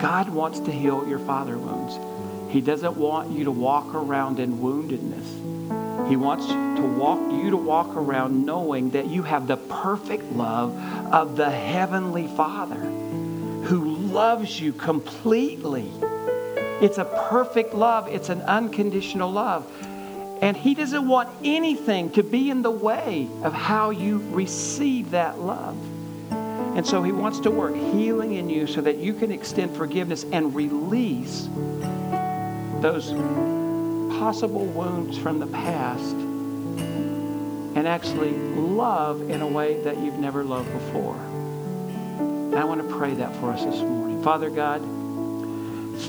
God 0.00 0.28
wants 0.28 0.60
to 0.60 0.72
heal 0.72 1.06
your 1.08 1.18
father 1.18 1.58
wounds. 1.58 1.98
He 2.52 2.60
doesn't 2.60 2.96
want 2.96 3.30
you 3.30 3.44
to 3.44 3.50
walk 3.50 3.94
around 3.94 4.38
in 4.38 4.58
woundedness. 4.58 6.08
He 6.08 6.16
wants 6.16 6.46
to 6.46 6.82
walk 6.96 7.32
you 7.32 7.50
to 7.50 7.56
walk 7.56 7.96
around 7.96 8.46
knowing 8.46 8.90
that 8.90 9.06
you 9.06 9.22
have 9.24 9.46
the 9.46 9.56
perfect 9.56 10.30
love 10.32 10.76
of 11.12 11.36
the 11.36 11.50
heavenly 11.50 12.28
Father 12.28 12.76
who 12.76 13.96
loves 13.96 14.60
you 14.60 14.72
completely. 14.72 15.90
It's 16.80 16.98
a 16.98 17.04
perfect 17.30 17.74
love. 17.74 18.08
It's 18.08 18.28
an 18.28 18.42
unconditional 18.42 19.30
love. 19.30 19.66
And 20.42 20.56
he 20.56 20.74
doesn't 20.74 21.08
want 21.08 21.30
anything 21.42 22.10
to 22.10 22.22
be 22.22 22.50
in 22.50 22.60
the 22.62 22.70
way 22.70 23.28
of 23.42 23.54
how 23.54 23.90
you 23.90 24.18
receive 24.30 25.12
that 25.12 25.38
love. 25.38 25.76
And 26.30 26.86
so 26.86 27.02
he 27.02 27.10
wants 27.10 27.40
to 27.40 27.50
work 27.50 27.74
healing 27.74 28.34
in 28.34 28.50
you 28.50 28.66
so 28.66 28.82
that 28.82 28.98
you 28.98 29.14
can 29.14 29.32
extend 29.32 29.74
forgiveness 29.74 30.26
and 30.30 30.54
release 30.54 31.48
those 32.82 33.12
possible 34.18 34.66
wounds 34.66 35.16
from 35.16 35.38
the 35.38 35.46
past 35.46 36.14
and 37.76 37.88
actually 37.88 38.32
love 38.32 39.30
in 39.30 39.40
a 39.40 39.46
way 39.46 39.82
that 39.82 39.96
you've 39.98 40.18
never 40.18 40.44
loved 40.44 40.70
before. 40.72 41.16
And 41.16 42.56
I 42.56 42.64
want 42.64 42.86
to 42.86 42.94
pray 42.96 43.14
that 43.14 43.34
for 43.36 43.52
us 43.52 43.64
this 43.64 43.80
morning. 43.80 44.22
Father 44.22 44.50
God, 44.50 44.82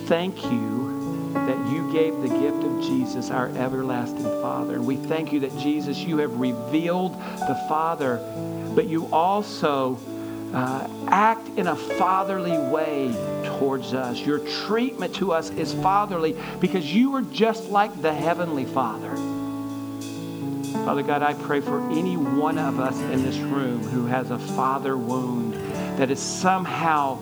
thank 0.08 0.43
you 0.45 1.32
that 1.34 1.71
you 1.71 1.91
gave 1.91 2.15
the 2.21 2.30
gift 2.30 2.63
of 2.63 2.82
Jesus, 2.82 3.30
our 3.30 3.50
everlasting 3.50 4.23
Father. 4.41 4.76
And 4.76 4.86
we 4.86 4.95
thank 4.95 5.32
you 5.32 5.39
that, 5.41 5.58
Jesus, 5.58 5.97
you 6.00 6.17
have 6.17 6.39
revealed 6.39 7.13
the 7.13 7.65
Father, 7.67 8.17
but 8.76 8.88
you 8.88 9.08
also 9.08 10.00
uh, 10.54 10.88
act 11.08 11.47
in 11.58 11.67
a 11.67 11.76
fatherly 11.76 12.58
way 12.58 13.12
towards 13.60 13.93
us. 13.93 14.19
Your 14.19 14.39
treatment 14.65 15.15
to 15.15 15.32
us 15.32 15.50
is 15.52 15.73
fatherly 15.73 16.38
because 16.60 16.93
you 16.93 17.15
are 17.15 17.21
just 17.21 17.69
like 17.69 18.02
the 18.02 18.13
Heavenly 18.13 18.65
Father. 18.65 19.15
Father 20.86 21.04
God, 21.04 21.21
I 21.21 21.34
pray 21.34 21.60
for 21.60 21.82
any 21.91 22.15
one 22.15 22.58
of 22.58 22.80
us 22.80 22.97
in 22.97 23.23
this 23.23 23.38
room 23.38 23.84
who 23.84 24.06
has 24.06 24.32
a 24.32 24.39
father 24.39 24.95
wound 24.97 25.54
that 26.00 26.10
is 26.10 26.19
somehow 26.19 27.19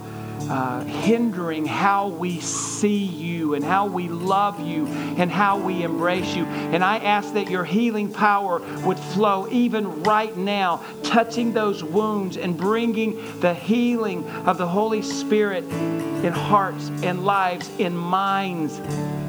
uh, 0.49 0.83
hindering 0.83 1.65
how 1.65 2.07
we 2.07 2.39
see 2.39 3.03
you 3.03 3.55
and 3.55 3.63
how 3.63 3.85
we 3.87 4.07
love 4.07 4.59
you 4.59 4.85
and 5.17 5.31
how 5.31 5.57
we 5.57 5.83
embrace 5.83 6.35
you. 6.35 6.45
And 6.45 6.83
I 6.83 6.97
ask 6.97 7.33
that 7.33 7.49
your 7.49 7.63
healing 7.63 8.11
power 8.11 8.59
would 8.85 8.99
flow 8.99 9.47
even 9.49 10.03
right 10.03 10.35
now, 10.37 10.83
touching 11.03 11.51
those 11.53 11.83
wounds 11.83 12.37
and 12.37 12.57
bringing 12.57 13.39
the 13.39 13.53
healing 13.53 14.27
of 14.45 14.57
the 14.57 14.67
Holy 14.67 15.01
Spirit 15.01 15.63
in 15.63 16.33
hearts 16.33 16.89
and 17.03 17.25
lives, 17.25 17.69
in 17.79 17.95
minds, 17.95 18.77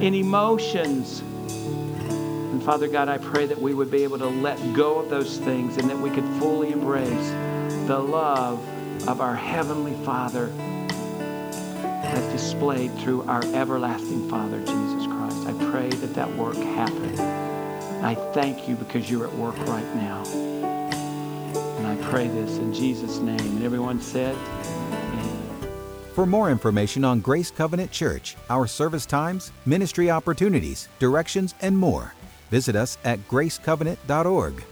in 0.01 0.14
emotions. 0.14 1.21
And 1.21 2.62
Father 2.62 2.88
God, 2.88 3.09
I 3.09 3.19
pray 3.19 3.47
that 3.47 3.61
we 3.61 3.75
would 3.75 3.90
be 3.90 4.03
able 4.05 4.19
to 4.19 4.29
let 4.29 4.59
go 4.75 4.99
of 4.99 5.11
those 5.11 5.38
things 5.38 5.77
and 5.77 5.88
that 5.88 5.99
we 5.99 6.11
could 6.11 6.25
fully 6.38 6.73
embrace 6.73 7.31
the 7.87 7.99
love 7.99 8.59
of 9.09 9.21
our 9.21 9.35
Heavenly 9.35 9.95
Father 10.05 10.51
as 12.07 12.33
displayed 12.33 12.97
through 12.99 13.23
our 13.23 13.45
everlasting 13.55 14.29
Father, 14.29 14.59
Jesus 14.61 15.07
Christ. 15.07 15.47
I 15.47 15.71
pray 15.71 15.88
that 15.88 16.14
that 16.14 16.35
work 16.37 16.57
happen. 16.57 17.19
I 18.05 18.14
thank 18.33 18.69
you 18.69 18.77
because 18.77 19.11
you're 19.11 19.27
at 19.27 19.35
work 19.35 19.57
right 19.66 19.95
now. 19.97 20.25
And 20.27 21.87
I 21.87 21.97
pray 22.11 22.29
this 22.29 22.59
in 22.59 22.73
Jesus' 22.73 23.19
name. 23.19 23.40
And 23.40 23.62
everyone 23.62 24.01
said, 24.01 24.35
Amen. 24.35 25.71
For 26.14 26.27
more 26.27 26.51
information 26.51 27.05
on 27.05 27.21
Grace 27.21 27.51
Covenant 27.51 27.90
Church, 27.90 28.37
our 28.49 28.66
service 28.66 29.07
times, 29.07 29.53
ministry 29.66 30.11
opportunities, 30.11 30.88
directions, 30.99 31.55
and 31.61 31.77
more, 31.77 32.14
visit 32.51 32.77
us 32.77 32.97
at 33.05 33.19
gracecovenant.org. 33.29 34.64